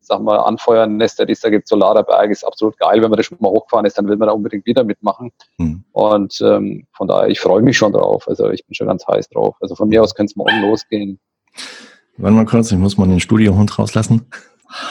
sag 0.00 0.22
mal, 0.22 0.38
anfeuern 0.38 0.98
lässt. 0.98 1.20
Da 1.20 1.24
gibt 1.24 1.68
Solarer 1.68 2.02
Berg, 2.02 2.30
ist 2.30 2.44
absolut 2.44 2.78
geil. 2.78 3.02
Wenn 3.02 3.10
man 3.10 3.16
da 3.16 3.22
schon 3.22 3.38
mal 3.40 3.50
hochgefahren 3.50 3.86
ist, 3.86 3.98
dann 3.98 4.08
will 4.08 4.16
man 4.16 4.28
da 4.28 4.34
unbedingt 4.34 4.66
wieder 4.66 4.84
mitmachen. 4.84 5.30
Mhm. 5.58 5.84
Und 5.92 6.40
ähm, 6.40 6.86
von 6.92 7.08
daher, 7.08 7.28
ich 7.28 7.40
freue 7.40 7.62
mich 7.62 7.76
schon 7.76 7.92
drauf. 7.92 8.26
Also 8.28 8.50
ich 8.50 8.66
bin 8.66 8.74
schon 8.74 8.86
ganz 8.86 9.06
heiß 9.06 9.28
drauf. 9.28 9.56
Also 9.60 9.74
von 9.74 9.88
mir 9.88 10.02
aus 10.02 10.14
könnte 10.14 10.32
es 10.32 10.36
morgen 10.36 10.60
losgehen. 10.62 11.18
Warte 12.16 12.34
mal 12.34 12.46
kurz, 12.46 12.72
ich 12.72 12.78
muss 12.78 12.96
mal 12.96 13.06
den 13.06 13.20
Studiohund 13.20 13.78
rauslassen. 13.78 14.26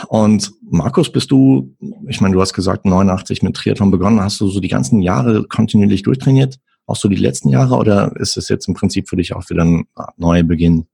Und 0.07 0.53
Markus, 0.61 1.11
bist 1.11 1.29
du, 1.29 1.75
ich 2.07 2.21
meine, 2.21 2.33
du 2.33 2.41
hast 2.41 2.53
gesagt, 2.53 2.85
89 2.85 3.43
mit 3.43 3.55
Triathlon 3.55 3.91
begonnen. 3.91 4.21
Hast 4.21 4.39
du 4.39 4.47
so 4.47 4.59
die 4.59 4.69
ganzen 4.69 5.01
Jahre 5.01 5.43
kontinuierlich 5.43 6.03
durchtrainiert? 6.03 6.57
Auch 6.85 6.95
so 6.95 7.09
die 7.09 7.15
letzten 7.15 7.49
Jahre? 7.49 7.75
Oder 7.75 8.15
ist 8.15 8.37
es 8.37 8.49
jetzt 8.49 8.67
im 8.67 8.73
Prinzip 8.73 9.09
für 9.09 9.17
dich 9.17 9.35
auch 9.35 9.49
wieder 9.49 9.63
ein 9.63 9.87
neuer 10.15 10.43
Beginn? 10.43 10.87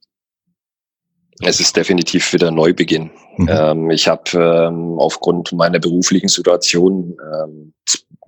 Es 1.42 1.60
ist 1.60 1.76
definitiv 1.76 2.32
wieder 2.34 2.52
Neubeginn. 2.52 3.12
Mhm. 3.38 3.50
Ähm, 3.50 3.90
ich 3.90 4.08
habe 4.08 4.24
ähm, 4.36 5.00
aufgrund 5.00 5.52
meiner 5.54 5.80
beruflichen 5.80 6.30
Situation 6.30 7.18
ähm, 7.22 7.74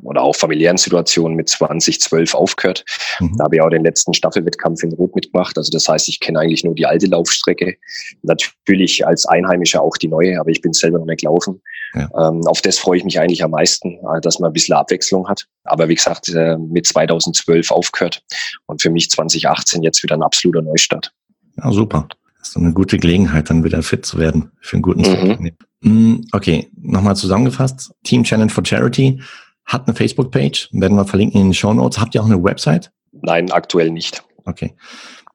oder 0.01 0.21
auch 0.21 0.35
familiären 0.35 0.77
Situation 0.77 1.35
mit 1.35 1.49
2012 1.49 2.33
aufgehört. 2.33 2.83
Mhm. 3.19 3.37
Da 3.37 3.45
habe 3.45 3.55
ich 3.55 3.61
auch 3.61 3.69
den 3.69 3.83
letzten 3.83 4.13
Staffelwettkampf 4.13 4.83
in 4.83 4.93
Rot 4.93 5.15
mitgemacht. 5.15 5.57
Also 5.57 5.71
das 5.71 5.87
heißt, 5.87 6.09
ich 6.09 6.19
kenne 6.19 6.39
eigentlich 6.39 6.63
nur 6.63 6.75
die 6.75 6.85
alte 6.85 7.07
Laufstrecke. 7.07 7.77
Natürlich 8.23 9.05
als 9.05 9.25
Einheimischer 9.25 9.81
auch 9.81 9.97
die 9.97 10.07
neue, 10.07 10.39
aber 10.39 10.49
ich 10.49 10.61
bin 10.61 10.73
selber 10.73 10.99
noch 10.99 11.05
nicht 11.05 11.21
gelaufen. 11.21 11.61
Ja. 11.93 12.09
Ähm, 12.17 12.41
auf 12.47 12.61
das 12.61 12.77
freue 12.77 12.97
ich 12.97 13.03
mich 13.03 13.19
eigentlich 13.19 13.43
am 13.43 13.51
meisten, 13.51 13.93
äh, 13.93 14.21
dass 14.21 14.39
man 14.39 14.49
ein 14.49 14.53
bisschen 14.53 14.75
Abwechslung 14.75 15.27
hat. 15.27 15.45
Aber 15.63 15.87
wie 15.87 15.95
gesagt, 15.95 16.29
äh, 16.29 16.57
mit 16.57 16.85
2012 16.87 17.71
aufgehört 17.71 18.23
und 18.65 18.81
für 18.81 18.89
mich 18.89 19.09
2018 19.09 19.81
jetzt 19.83 20.03
wieder 20.03 20.15
ein 20.15 20.23
absoluter 20.23 20.61
Neustart. 20.61 21.13
Ja, 21.57 21.71
super 21.71 22.07
so 22.51 22.59
eine 22.59 22.73
gute 22.73 22.97
Gelegenheit, 22.97 23.49
dann 23.49 23.63
wieder 23.63 23.81
fit 23.83 24.05
zu 24.05 24.17
werden 24.17 24.51
für 24.61 24.75
einen 24.75 24.81
guten 24.83 25.01
mhm. 25.01 25.51
Mm, 25.81 26.21
okay, 26.31 26.69
nochmal 26.81 27.15
zusammengefasst. 27.15 27.93
Team 28.03 28.23
Challenge 28.23 28.49
for 28.49 28.65
Charity 28.65 29.21
hat 29.65 29.87
eine 29.87 29.95
Facebook-Page, 29.95 30.69
werden 30.71 30.97
wir 30.97 31.05
verlinken 31.05 31.41
in 31.41 31.47
den 31.47 31.53
Show 31.53 31.73
Notes. 31.73 31.99
Habt 31.99 32.15
ihr 32.15 32.21
auch 32.21 32.25
eine 32.25 32.43
Website? 32.43 32.91
Nein, 33.11 33.51
aktuell 33.51 33.91
nicht. 33.91 34.23
Okay. 34.45 34.73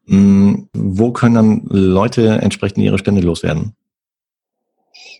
Mm, 0.06 0.62
wo 0.72 1.12
können 1.12 1.34
dann 1.34 1.62
Leute 1.68 2.40
entsprechend 2.40 2.78
ihre 2.78 2.98
Spende 2.98 3.20
loswerden? 3.20 3.74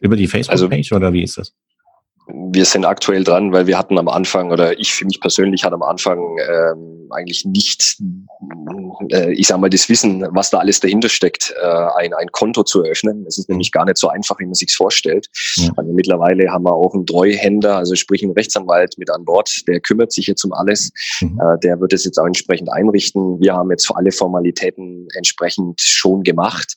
Über 0.00 0.16
die 0.16 0.26
Facebook-Page 0.26 0.92
also, 0.92 0.96
oder 0.96 1.12
wie 1.12 1.22
ist 1.22 1.38
das? 1.38 1.54
Wir 2.34 2.64
sind 2.64 2.84
aktuell 2.84 3.24
dran, 3.24 3.52
weil 3.52 3.66
wir 3.66 3.78
hatten 3.78 3.98
am 3.98 4.08
Anfang 4.08 4.50
oder 4.50 4.78
ich 4.78 4.92
für 4.92 5.04
mich 5.04 5.20
persönlich 5.20 5.64
hatte 5.64 5.74
am 5.74 5.82
Anfang 5.82 6.18
ähm, 6.38 7.08
eigentlich 7.10 7.44
nicht 7.44 8.00
äh, 9.10 9.32
ich 9.32 9.46
sage 9.46 9.60
mal, 9.60 9.70
das 9.70 9.88
Wissen, 9.88 10.26
was 10.30 10.50
da 10.50 10.58
alles 10.58 10.80
dahinter 10.80 11.08
steckt, 11.08 11.54
äh, 11.60 11.86
ein, 11.96 12.14
ein 12.14 12.28
Konto 12.32 12.62
zu 12.62 12.82
eröffnen. 12.82 13.24
Es 13.26 13.38
ist 13.38 13.48
mhm. 13.48 13.54
nämlich 13.54 13.72
gar 13.72 13.84
nicht 13.84 13.98
so 13.98 14.08
einfach, 14.08 14.38
wie 14.38 14.44
man 14.44 14.54
sich 14.54 14.74
vorstellt. 14.74 15.28
Ja. 15.56 15.70
Also 15.76 15.92
mittlerweile 15.92 16.50
haben 16.50 16.64
wir 16.64 16.74
auch 16.74 16.94
einen 16.94 17.06
Treuhänder, 17.06 17.76
also 17.76 17.94
sprich 17.94 18.22
einen 18.22 18.32
Rechtsanwalt 18.32 18.96
mit 18.98 19.10
an 19.10 19.24
Bord, 19.24 19.66
der 19.68 19.80
kümmert 19.80 20.12
sich 20.12 20.26
jetzt 20.26 20.44
um 20.44 20.52
alles. 20.52 20.90
Mhm. 21.20 21.40
Äh, 21.40 21.58
der 21.60 21.80
wird 21.80 21.92
es 21.92 22.04
jetzt 22.04 22.18
auch 22.18 22.26
entsprechend 22.26 22.72
einrichten. 22.72 23.40
Wir 23.40 23.54
haben 23.54 23.70
jetzt 23.70 23.90
alle 23.94 24.12
Formalitäten 24.12 25.08
entsprechend 25.14 25.80
schon 25.80 26.22
gemacht 26.22 26.74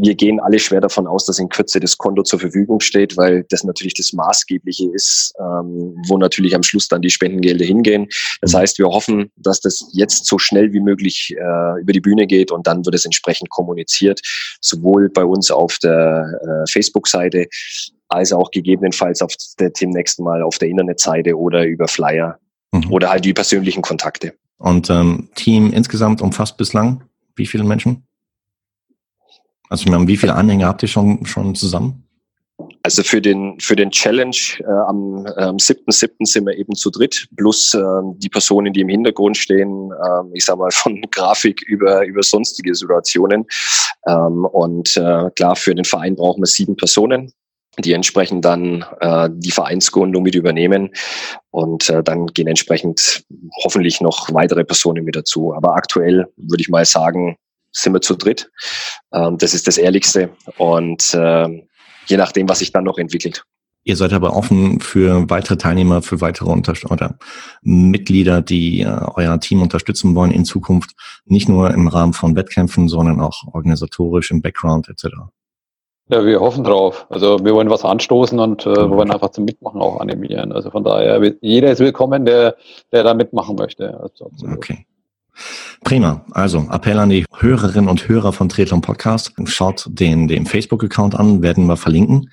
wir 0.00 0.14
gehen 0.14 0.40
alle 0.40 0.58
schwer 0.58 0.80
davon 0.80 1.06
aus, 1.06 1.24
dass 1.26 1.38
in 1.38 1.48
Kürze 1.48 1.80
das 1.80 1.98
Konto 1.98 2.22
zur 2.22 2.38
Verfügung 2.38 2.80
steht, 2.80 3.16
weil 3.16 3.44
das 3.50 3.64
natürlich 3.64 3.94
das 3.94 4.12
Maßgebliche 4.12 4.88
ist, 4.92 5.34
ähm, 5.38 5.94
wo 6.06 6.18
natürlich 6.18 6.54
am 6.54 6.62
Schluss 6.62 6.88
dann 6.88 7.02
die 7.02 7.10
Spendengelder 7.10 7.64
hingehen. 7.64 8.08
Das 8.40 8.52
mhm. 8.52 8.58
heißt, 8.58 8.78
wir 8.78 8.86
hoffen, 8.86 9.30
dass 9.36 9.60
das 9.60 9.88
jetzt 9.92 10.26
so 10.26 10.38
schnell 10.38 10.72
wie 10.72 10.80
möglich 10.80 11.34
äh, 11.36 11.80
über 11.80 11.92
die 11.92 12.00
Bühne 12.00 12.26
geht 12.26 12.50
und 12.50 12.66
dann 12.66 12.84
wird 12.84 12.94
es 12.94 13.04
entsprechend 13.04 13.50
kommuniziert, 13.50 14.20
sowohl 14.60 15.08
bei 15.08 15.24
uns 15.24 15.50
auf 15.50 15.78
der 15.82 16.26
äh, 16.42 16.70
Facebook-Seite 16.70 17.46
als 18.08 18.32
auch 18.32 18.50
gegebenenfalls 18.50 19.20
auf 19.20 19.32
der 19.58 19.70
demnächst 19.70 20.18
mal 20.20 20.42
auf 20.42 20.58
der 20.58 20.68
Internetseite 20.68 21.36
oder 21.36 21.64
über 21.66 21.88
Flyer 21.88 22.38
mhm. 22.72 22.90
oder 22.90 23.10
halt 23.10 23.24
die 23.24 23.34
persönlichen 23.34 23.82
Kontakte. 23.82 24.32
Und 24.58 24.90
ähm, 24.90 25.28
Team 25.34 25.72
insgesamt 25.72 26.20
umfasst 26.20 26.56
bislang 26.56 27.04
wie 27.38 27.46
viele 27.46 27.64
Menschen? 27.64 28.04
Also 29.68 29.84
ich 29.84 29.90
meine, 29.90 30.06
wie 30.06 30.16
viele 30.16 30.34
Anhänger 30.34 30.66
habt 30.66 30.82
ihr 30.82 30.88
schon, 30.88 31.24
schon 31.26 31.54
zusammen? 31.54 32.04
Also 32.82 33.02
für 33.02 33.20
den, 33.20 33.58
für 33.60 33.76
den 33.76 33.90
Challenge 33.90 34.36
äh, 34.60 34.64
am 34.64 35.26
ähm, 35.36 35.56
7.7. 35.56 36.26
sind 36.26 36.46
wir 36.46 36.56
eben 36.56 36.74
zu 36.74 36.90
dritt, 36.90 37.28
plus 37.36 37.74
äh, 37.74 37.80
die 38.16 38.28
Personen, 38.28 38.72
die 38.72 38.80
im 38.80 38.88
Hintergrund 38.88 39.36
stehen, 39.36 39.90
äh, 39.92 40.22
ich 40.32 40.44
sag 40.44 40.58
mal 40.58 40.70
von 40.70 41.00
Grafik 41.10 41.62
über, 41.62 42.04
über 42.06 42.22
sonstige 42.22 42.74
Situationen. 42.74 43.46
Ähm, 44.06 44.44
und 44.44 44.96
äh, 44.96 45.30
klar, 45.36 45.54
für 45.54 45.74
den 45.74 45.84
Verein 45.84 46.16
brauchen 46.16 46.42
wir 46.42 46.46
sieben 46.46 46.76
Personen, 46.76 47.32
die 47.78 47.92
entsprechend 47.92 48.44
dann 48.44 48.84
äh, 49.00 49.28
die 49.32 49.52
Vereinsgründung 49.52 50.22
mit 50.22 50.34
übernehmen. 50.34 50.90
Und 51.50 51.90
äh, 51.90 52.02
dann 52.02 52.26
gehen 52.28 52.48
entsprechend 52.48 53.24
hoffentlich 53.64 54.00
noch 54.00 54.32
weitere 54.32 54.64
Personen 54.64 55.04
mit 55.04 55.14
dazu. 55.14 55.54
Aber 55.54 55.74
aktuell 55.74 56.26
würde 56.36 56.60
ich 56.60 56.68
mal 56.68 56.84
sagen, 56.84 57.36
sind 57.72 57.92
wir 57.92 58.00
zu 58.00 58.16
dritt. 58.16 58.50
Ähm, 59.12 59.38
das 59.38 59.54
ist 59.54 59.66
das 59.66 59.78
Ehrlichste. 59.78 60.30
Und 60.56 61.14
äh, 61.14 61.48
je 62.06 62.16
nachdem, 62.16 62.48
was 62.48 62.60
sich 62.60 62.72
dann 62.72 62.84
noch 62.84 62.98
entwickelt. 62.98 63.44
Ihr 63.84 63.96
seid 63.96 64.12
aber 64.12 64.36
offen 64.36 64.80
für 64.80 65.30
weitere 65.30 65.56
Teilnehmer, 65.56 66.02
für 66.02 66.20
weitere 66.20 66.50
Unterst 66.50 66.90
oder 66.90 67.18
Mitglieder, 67.62 68.42
die 68.42 68.82
äh, 68.82 69.00
euer 69.14 69.40
Team 69.40 69.62
unterstützen 69.62 70.14
wollen 70.14 70.30
in 70.30 70.44
Zukunft, 70.44 70.90
nicht 71.24 71.48
nur 71.48 71.70
im 71.70 71.88
Rahmen 71.88 72.12
von 72.12 72.36
Wettkämpfen, 72.36 72.88
sondern 72.88 73.20
auch 73.20 73.44
organisatorisch 73.52 74.30
im 74.30 74.42
Background 74.42 74.88
etc. 74.88 75.14
Ja, 76.10 76.24
wir 76.24 76.40
hoffen 76.40 76.64
drauf. 76.64 77.06
Also 77.10 77.38
wir 77.44 77.54
wollen 77.54 77.70
was 77.70 77.84
anstoßen 77.84 78.38
und 78.38 78.66
äh, 78.66 78.68
mhm. 78.68 78.90
wollen 78.90 79.10
einfach 79.10 79.30
zum 79.30 79.44
Mitmachen 79.44 79.80
auch 79.80 80.00
animieren. 80.00 80.52
Also 80.52 80.70
von 80.70 80.84
daher, 80.84 81.34
jeder 81.40 81.70
ist 81.70 81.80
willkommen, 81.80 82.24
der, 82.24 82.56
der 82.92 83.04
da 83.04 83.14
mitmachen 83.14 83.56
möchte. 83.56 83.98
Also 84.00 84.30
okay. 84.52 84.86
Prima. 85.84 86.24
Also 86.32 86.68
Appell 86.70 86.98
an 86.98 87.10
die 87.10 87.24
Hörerinnen 87.36 87.88
und 87.88 88.08
Hörer 88.08 88.32
von 88.32 88.48
Triathlon 88.48 88.80
Podcast. 88.80 89.32
Schaut 89.44 89.86
den, 89.88 90.28
den 90.28 90.46
Facebook-Account 90.46 91.14
an, 91.14 91.42
werden 91.42 91.66
wir 91.66 91.76
verlinken 91.76 92.30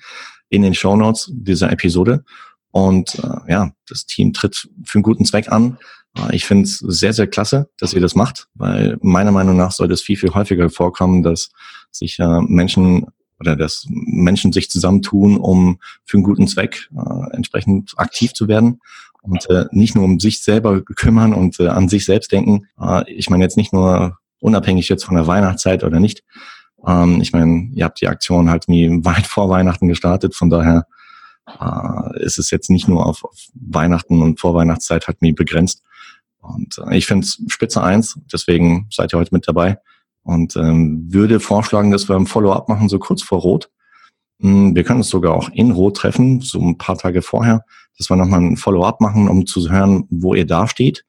in 0.48 0.62
den 0.62 0.74
Show 0.74 0.96
Notes 0.96 1.30
dieser 1.32 1.70
Episode. 1.72 2.24
Und 2.70 3.14
äh, 3.16 3.52
ja, 3.52 3.70
das 3.88 4.06
Team 4.06 4.32
tritt 4.32 4.68
für 4.84 4.98
einen 4.98 5.02
guten 5.02 5.24
Zweck 5.24 5.50
an. 5.50 5.78
Äh, 6.16 6.36
ich 6.36 6.44
finde 6.44 6.64
es 6.64 6.78
sehr, 6.78 7.12
sehr 7.12 7.26
klasse, 7.26 7.70
dass 7.78 7.94
ihr 7.94 8.00
das 8.00 8.14
macht, 8.14 8.48
weil 8.54 8.98
meiner 9.00 9.32
Meinung 9.32 9.56
nach 9.56 9.72
sollte 9.72 9.94
es 9.94 10.02
viel, 10.02 10.16
viel 10.16 10.34
häufiger 10.34 10.68
vorkommen, 10.68 11.22
dass 11.22 11.50
sich 11.90 12.18
äh, 12.18 12.40
Menschen 12.42 13.06
oder 13.38 13.54
dass 13.54 13.86
Menschen 13.88 14.52
sich 14.52 14.70
zusammentun, 14.70 15.36
um 15.36 15.78
für 16.04 16.16
einen 16.16 16.24
guten 16.24 16.48
Zweck 16.48 16.88
äh, 16.96 17.36
entsprechend 17.36 17.92
aktiv 17.96 18.32
zu 18.32 18.48
werden 18.48 18.80
und 19.26 19.48
äh, 19.50 19.66
nicht 19.70 19.94
nur 19.94 20.04
um 20.04 20.20
sich 20.20 20.42
selber 20.42 20.82
kümmern 20.82 21.34
und 21.34 21.60
äh, 21.60 21.68
an 21.68 21.88
sich 21.88 22.04
selbst 22.04 22.32
denken. 22.32 22.66
Äh, 22.80 23.10
ich 23.10 23.30
meine 23.30 23.44
jetzt 23.44 23.56
nicht 23.56 23.72
nur 23.72 24.18
unabhängig 24.40 24.88
jetzt 24.88 25.04
von 25.04 25.16
der 25.16 25.26
Weihnachtszeit 25.26 25.84
oder 25.84 26.00
nicht. 26.00 26.22
Ähm, 26.86 27.20
ich 27.20 27.32
meine, 27.32 27.68
ihr 27.72 27.84
habt 27.84 28.00
die 28.00 28.08
Aktion 28.08 28.50
halt 28.50 28.68
nie 28.68 29.04
weit 29.04 29.26
vor 29.26 29.48
Weihnachten 29.48 29.88
gestartet, 29.88 30.34
von 30.34 30.50
daher 30.50 30.86
äh, 31.60 32.22
ist 32.22 32.38
es 32.38 32.50
jetzt 32.50 32.70
nicht 32.70 32.88
nur 32.88 33.06
auf, 33.06 33.24
auf 33.24 33.36
Weihnachten 33.54 34.22
und 34.22 34.40
Vorweihnachtszeit 34.40 35.06
halt 35.06 35.22
nie 35.22 35.32
begrenzt. 35.32 35.82
Und 36.40 36.78
äh, 36.86 36.96
ich 36.96 37.06
finde 37.06 37.24
es 37.24 37.42
spitze 37.48 37.82
eins, 37.82 38.18
deswegen 38.32 38.88
seid 38.90 39.12
ihr 39.12 39.18
heute 39.18 39.34
mit 39.34 39.48
dabei 39.48 39.78
und 40.22 40.56
ähm, 40.56 41.06
würde 41.08 41.40
vorschlagen, 41.40 41.90
dass 41.90 42.08
wir 42.08 42.16
ein 42.16 42.26
Follow-up 42.26 42.68
machen, 42.68 42.88
so 42.88 42.98
kurz 42.98 43.22
vor 43.22 43.40
Rot. 43.40 43.70
Hm, 44.40 44.74
wir 44.74 44.84
können 44.84 45.00
uns 45.00 45.08
sogar 45.08 45.34
auch 45.34 45.48
in 45.50 45.70
Rot 45.70 45.96
treffen, 45.96 46.40
so 46.40 46.60
ein 46.60 46.78
paar 46.78 46.98
Tage 46.98 47.22
vorher, 47.22 47.64
dass 47.98 48.10
wir 48.10 48.16
nochmal 48.16 48.40
ein 48.40 48.56
Follow-up 48.56 49.00
machen, 49.00 49.28
um 49.28 49.46
zu 49.46 49.70
hören, 49.70 50.06
wo 50.10 50.34
ihr 50.34 50.46
da 50.46 50.68
steht, 50.68 51.04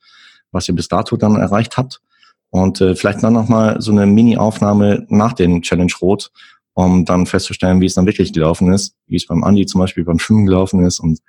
was 0.52 0.68
ihr 0.68 0.76
bis 0.76 0.88
dato 0.88 1.18
dann 1.18 1.36
erreicht 1.36 1.78
habt. 1.78 2.02
Und 2.50 2.80
äh, 2.80 2.96
vielleicht 2.96 3.24
dann 3.24 3.34
nochmal 3.34 3.82
so 3.82 3.92
eine 3.92 4.06
Mini-Aufnahme 4.06 5.06
nach 5.10 5.34
dem 5.34 5.62
Challenge 5.62 5.92
Rot, 6.02 6.32
um 6.74 7.06
dann 7.06 7.26
festzustellen, 7.26 7.82
wie 7.82 7.86
es 7.86 7.96
dann 7.96 8.06
wirklich 8.06 8.32
gelaufen 8.32 8.72
ist, 8.72 8.96
wie 9.08 9.18
es 9.18 9.26
beim 9.26 9.44
Andi 9.44 9.66
zum 9.66 9.82
Beispiel 9.82 10.06
beim 10.06 10.20
Schwimmen 10.20 10.46
gelaufen 10.46 10.86
ist 10.86 11.00
und 11.00 11.20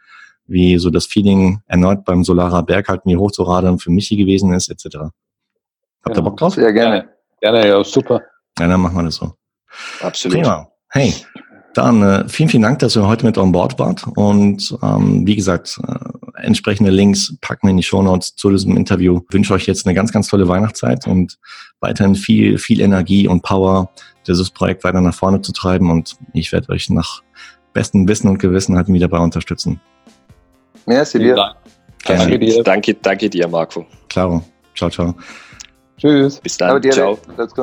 wie 0.47 0.79
so 0.79 0.90
das 0.90 1.07
Feeling 1.07 1.61
erneut 1.66 2.05
beim 2.05 2.25
Solarer 2.25 2.62
Berg 2.62 2.88
halt 2.88 3.05
mir 3.05 3.18
hochzuradern 3.18 3.79
für 3.79 3.90
Michi 3.90 4.16
gewesen 4.16 4.53
ist, 4.53 4.68
etc. 4.68 5.11
Habt 6.05 6.16
ihr 6.16 6.23
Bock 6.23 6.37
drauf? 6.37 6.55
Sehr 6.55 6.73
gerne. 6.73 7.09
Gerne, 7.40 7.68
ja, 7.68 7.85
super. 7.85 8.23
Ja, 8.59 8.66
dann 8.66 8.81
machen 8.81 8.97
wir 8.97 9.05
das 9.05 9.16
so. 9.16 9.35
Absolut. 10.01 10.38
Prima. 10.38 10.68
Hey, 10.90 11.14
dann 11.78 12.02
äh, 12.02 12.28
vielen, 12.28 12.48
vielen 12.48 12.62
Dank, 12.62 12.80
dass 12.80 12.96
ihr 12.96 13.06
heute 13.06 13.24
mit 13.24 13.38
on 13.38 13.52
board 13.52 13.78
wart. 13.78 14.04
Und 14.16 14.76
ähm, 14.82 15.26
wie 15.26 15.36
gesagt, 15.36 15.78
äh, 15.86 16.42
entsprechende 16.42 16.90
Links 16.90 17.34
packen 17.40 17.68
wir 17.68 17.70
in 17.70 17.76
die 17.76 17.82
Show 17.82 18.02
Notes 18.02 18.34
zu 18.34 18.50
diesem 18.50 18.76
Interview. 18.76 19.20
Ich 19.28 19.34
wünsche 19.34 19.54
euch 19.54 19.66
jetzt 19.66 19.86
eine 19.86 19.94
ganz, 19.94 20.12
ganz 20.12 20.28
tolle 20.28 20.48
Weihnachtszeit 20.48 21.06
und 21.06 21.38
weiterhin 21.80 22.16
viel, 22.16 22.58
viel 22.58 22.80
Energie 22.80 23.28
und 23.28 23.42
Power, 23.42 23.90
dieses 24.26 24.50
Projekt 24.50 24.82
weiter 24.84 25.00
nach 25.00 25.14
vorne 25.14 25.40
zu 25.40 25.52
treiben. 25.52 25.90
Und 25.90 26.16
ich 26.32 26.52
werde 26.52 26.68
euch 26.70 26.90
nach 26.90 27.22
bestem 27.72 28.08
Wissen 28.08 28.28
und 28.28 28.38
Gewissen 28.38 28.76
halt 28.76 28.88
wieder 28.88 29.08
dabei 29.08 29.22
unterstützen. 29.22 29.80
Merci 30.86 31.18
dir. 31.18 31.54
Danke 32.04 32.38
dir. 32.38 32.62
Danke, 32.62 32.94
danke 32.94 33.30
dir, 33.30 33.46
Marco. 33.46 33.86
Klaro. 34.08 34.42
Ciao, 34.74 34.90
ciao. 34.90 35.14
Tschüss. 35.96 36.40
Bis 36.40 36.56
dann. 36.56 36.82
Ciao. 36.90 37.18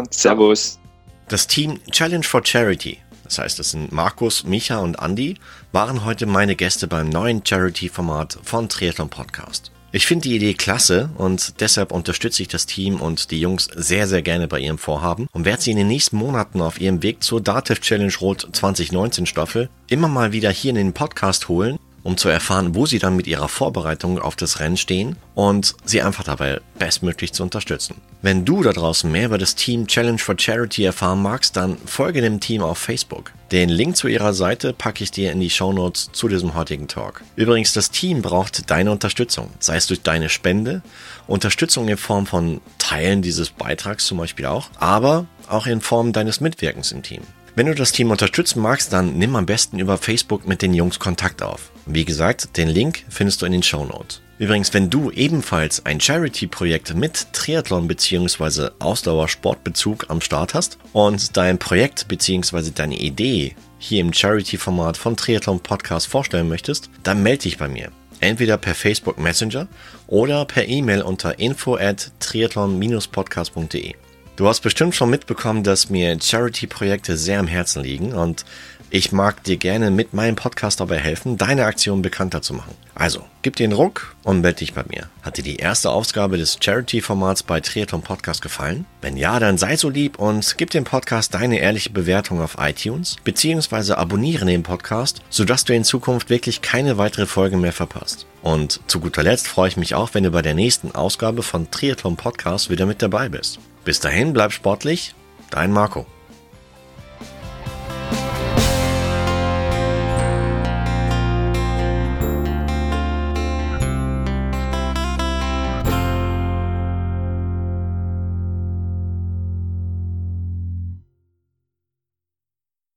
Servus. 0.09 0.79
Das 1.27 1.47
Team 1.47 1.79
Challenge 1.91 2.23
for 2.23 2.45
Charity 2.45 2.99
das 3.25 3.39
heißt, 3.39 3.59
das 3.59 3.71
sind 3.71 3.91
Markus, 3.91 4.43
Micha 4.43 4.77
und 4.77 5.01
Andy, 5.01 5.35
waren 5.71 6.05
heute 6.05 6.25
meine 6.25 6.55
Gäste 6.55 6.87
beim 6.87 7.09
neuen 7.09 7.45
Charity-Format 7.45 8.37
von 8.43 8.69
Triathlon 8.69 9.09
Podcast. 9.09 9.71
Ich 9.91 10.07
finde 10.07 10.27
die 10.27 10.35
Idee 10.35 10.53
klasse 10.53 11.09
und 11.17 11.61
deshalb 11.61 11.91
unterstütze 11.91 12.41
ich 12.41 12.49
das 12.49 12.65
Team 12.65 13.01
und 13.01 13.31
die 13.31 13.39
Jungs 13.39 13.69
sehr, 13.75 14.07
sehr 14.07 14.21
gerne 14.21 14.47
bei 14.47 14.59
ihrem 14.59 14.77
Vorhaben 14.77 15.27
und 15.31 15.45
werde 15.45 15.61
sie 15.61 15.71
in 15.71 15.77
den 15.77 15.87
nächsten 15.87 16.17
Monaten 16.17 16.61
auf 16.61 16.81
ihrem 16.81 17.01
Weg 17.01 17.23
zur 17.23 17.41
Dativ 17.41 17.79
Challenge 17.79 18.13
Rot 18.19 18.47
2019 18.51 19.25
Staffel 19.25 19.69
immer 19.87 20.09
mal 20.09 20.33
wieder 20.33 20.51
hier 20.51 20.71
in 20.71 20.75
den 20.75 20.93
Podcast 20.93 21.47
holen 21.47 21.79
um 22.05 22.17
zu 22.17 22.29
erfahren, 22.29 22.75
wo 22.75 22.85
sie 22.85 22.99
dann 22.99 23.15
mit 23.15 23.25
ihrer 23.25 23.49
Vorbereitung 23.49 24.19
auf 24.19 24.35
das 24.35 24.59
Rennen 24.59 24.77
stehen 24.77 25.15
und 25.33 25.73
sie 25.85 26.03
einfach 26.03 26.23
dabei 26.23 26.61
bestmöglich 26.77 27.33
zu 27.33 27.41
unterstützen. 27.41 27.95
Wenn 28.21 28.45
du 28.45 28.61
da 28.61 28.73
draußen 28.73 29.11
mehr 29.11 29.25
über 29.25 29.39
das 29.39 29.55
Team 29.55 29.87
Challenge 29.87 30.19
for 30.19 30.35
Charity 30.37 30.83
erfahren 30.83 31.23
magst, 31.23 31.57
dann 31.57 31.77
folge 31.87 32.21
dem 32.21 32.39
Team 32.39 32.61
auf 32.61 32.77
Facebook. 32.77 33.31
Den 33.51 33.69
Link 33.69 33.97
zu 33.97 34.07
ihrer 34.07 34.33
Seite 34.33 34.71
packe 34.71 35.03
ich 35.03 35.09
dir 35.09 35.31
in 35.31 35.39
die 35.39 35.49
Show 35.49 35.73
Notes 35.73 36.11
zu 36.11 36.27
diesem 36.27 36.53
heutigen 36.53 36.87
Talk. 36.87 37.23
Übrigens, 37.35 37.73
das 37.73 37.89
Team 37.89 38.21
braucht 38.21 38.69
deine 38.69 38.91
Unterstützung, 38.91 39.49
sei 39.57 39.77
es 39.77 39.87
durch 39.87 40.03
deine 40.03 40.29
Spende, 40.29 40.83
Unterstützung 41.25 41.87
in 41.87 41.97
Form 41.97 42.27
von 42.27 42.61
Teilen 42.77 43.23
dieses 43.23 43.49
Beitrags 43.49 44.05
zum 44.05 44.19
Beispiel 44.19 44.45
auch, 44.45 44.69
aber 44.77 45.25
auch 45.49 45.65
in 45.65 45.81
Form 45.81 46.13
deines 46.13 46.39
Mitwirkens 46.39 46.91
im 46.91 47.01
Team. 47.01 47.23
Wenn 47.57 47.67
du 47.67 47.73
das 47.73 47.93
Team 47.93 48.11
unterstützen 48.11 48.61
magst, 48.61 48.91
dann 48.91 49.17
nimm 49.17 49.33
am 49.37 49.45
besten 49.45 49.79
über 49.79 49.97
Facebook 49.97 50.45
mit 50.45 50.61
den 50.61 50.73
Jungs 50.73 50.99
Kontakt 50.99 51.41
auf. 51.41 51.71
Wie 51.85 52.03
gesagt, 52.03 52.57
den 52.57 52.67
Link 52.67 53.05
findest 53.07 53.41
du 53.41 53.45
in 53.45 53.53
den 53.53 53.63
Show 53.63 53.85
Notes. 53.85 54.21
Übrigens, 54.39 54.73
wenn 54.73 54.89
du 54.89 55.09
ebenfalls 55.11 55.85
ein 55.85 56.01
Charity-Projekt 56.01 56.93
mit 56.95 57.27
Triathlon 57.31 57.87
bzw. 57.87 58.71
Ausdauersportbezug 58.79 60.09
am 60.09 60.19
Start 60.19 60.53
hast 60.53 60.77
und 60.91 61.37
dein 61.37 61.57
Projekt 61.57 62.09
bzw. 62.09 62.71
deine 62.75 62.97
Idee 62.97 63.55
hier 63.77 64.01
im 64.01 64.11
Charity-Format 64.11 64.97
von 64.97 65.15
Triathlon 65.15 65.61
Podcast 65.61 66.07
vorstellen 66.07 66.49
möchtest, 66.49 66.89
dann 67.03 67.23
melde 67.23 67.43
dich 67.43 67.57
bei 67.57 67.69
mir. 67.69 67.89
Entweder 68.19 68.57
per 68.57 68.75
Facebook 68.75 69.17
Messenger 69.17 69.69
oder 70.07 70.43
per 70.43 70.67
E-Mail 70.67 71.03
unter 71.03 71.39
info 71.39 71.75
at 71.77 72.11
triathlon-podcast.de. 72.19 73.95
Du 74.35 74.49
hast 74.49 74.59
bestimmt 74.59 74.93
schon 74.93 75.09
mitbekommen, 75.09 75.63
dass 75.63 75.89
mir 75.89 76.19
Charity-Projekte 76.21 77.15
sehr 77.15 77.39
am 77.39 77.47
Herzen 77.47 77.81
liegen 77.81 78.11
und 78.11 78.43
Ich 78.91 79.11
mag 79.11 79.43
dir 79.43 79.57
gerne 79.57 79.91
mit 79.91 80.13
meinem 80.13 80.35
Podcast 80.35 80.79
dabei 80.79 80.97
helfen, 80.99 81.37
deine 81.37 81.65
Aktion 81.65 82.01
bekannter 82.01 82.41
zu 82.41 82.53
machen. 82.53 82.75
Also, 82.93 83.25
gib 83.41 83.55
dir 83.55 83.63
einen 83.63 83.73
Ruck 83.73 84.15
und 84.23 84.41
melde 84.41 84.59
dich 84.59 84.73
bei 84.73 84.83
mir. 84.87 85.09
Hat 85.23 85.37
dir 85.37 85.43
die 85.43 85.55
erste 85.55 85.89
Ausgabe 85.89 86.37
des 86.37 86.57
Charity-Formats 86.61 87.43
bei 87.43 87.59
Triathlon 87.61 88.03
Podcast 88.03 88.41
gefallen? 88.41 88.85
Wenn 89.01 89.17
ja, 89.17 89.39
dann 89.39 89.57
sei 89.57 89.75
so 89.75 89.89
lieb 89.89 90.19
und 90.19 90.57
gib 90.57 90.69
dem 90.69 90.83
Podcast 90.83 91.33
deine 91.33 91.59
ehrliche 91.59 91.89
Bewertung 91.89 92.41
auf 92.41 92.57
iTunes, 92.59 93.15
beziehungsweise 93.23 93.97
abonniere 93.97 94.45
den 94.45 94.63
Podcast, 94.63 95.21
sodass 95.29 95.65
du 95.65 95.73
in 95.73 95.83
Zukunft 95.83 96.29
wirklich 96.29 96.61
keine 96.61 96.97
weitere 96.97 97.25
Folge 97.25 97.57
mehr 97.57 97.73
verpasst. 97.73 98.27
Und 98.43 98.81
zu 98.87 98.99
guter 98.99 99.23
Letzt 99.23 99.47
freue 99.47 99.69
ich 99.69 99.77
mich 99.77 99.95
auch, 99.95 100.13
wenn 100.13 100.23
du 100.23 100.31
bei 100.31 100.43
der 100.43 100.53
nächsten 100.53 100.93
Ausgabe 100.93 101.41
von 101.41 101.71
Triathlon 101.71 102.17
Podcast 102.17 102.69
wieder 102.69 102.85
mit 102.85 103.01
dabei 103.01 103.29
bist. 103.29 103.59
Bis 103.85 103.99
dahin, 103.99 104.33
bleib 104.33 104.51
sportlich, 104.51 105.13
dein 105.51 105.71
Marco. 105.71 106.07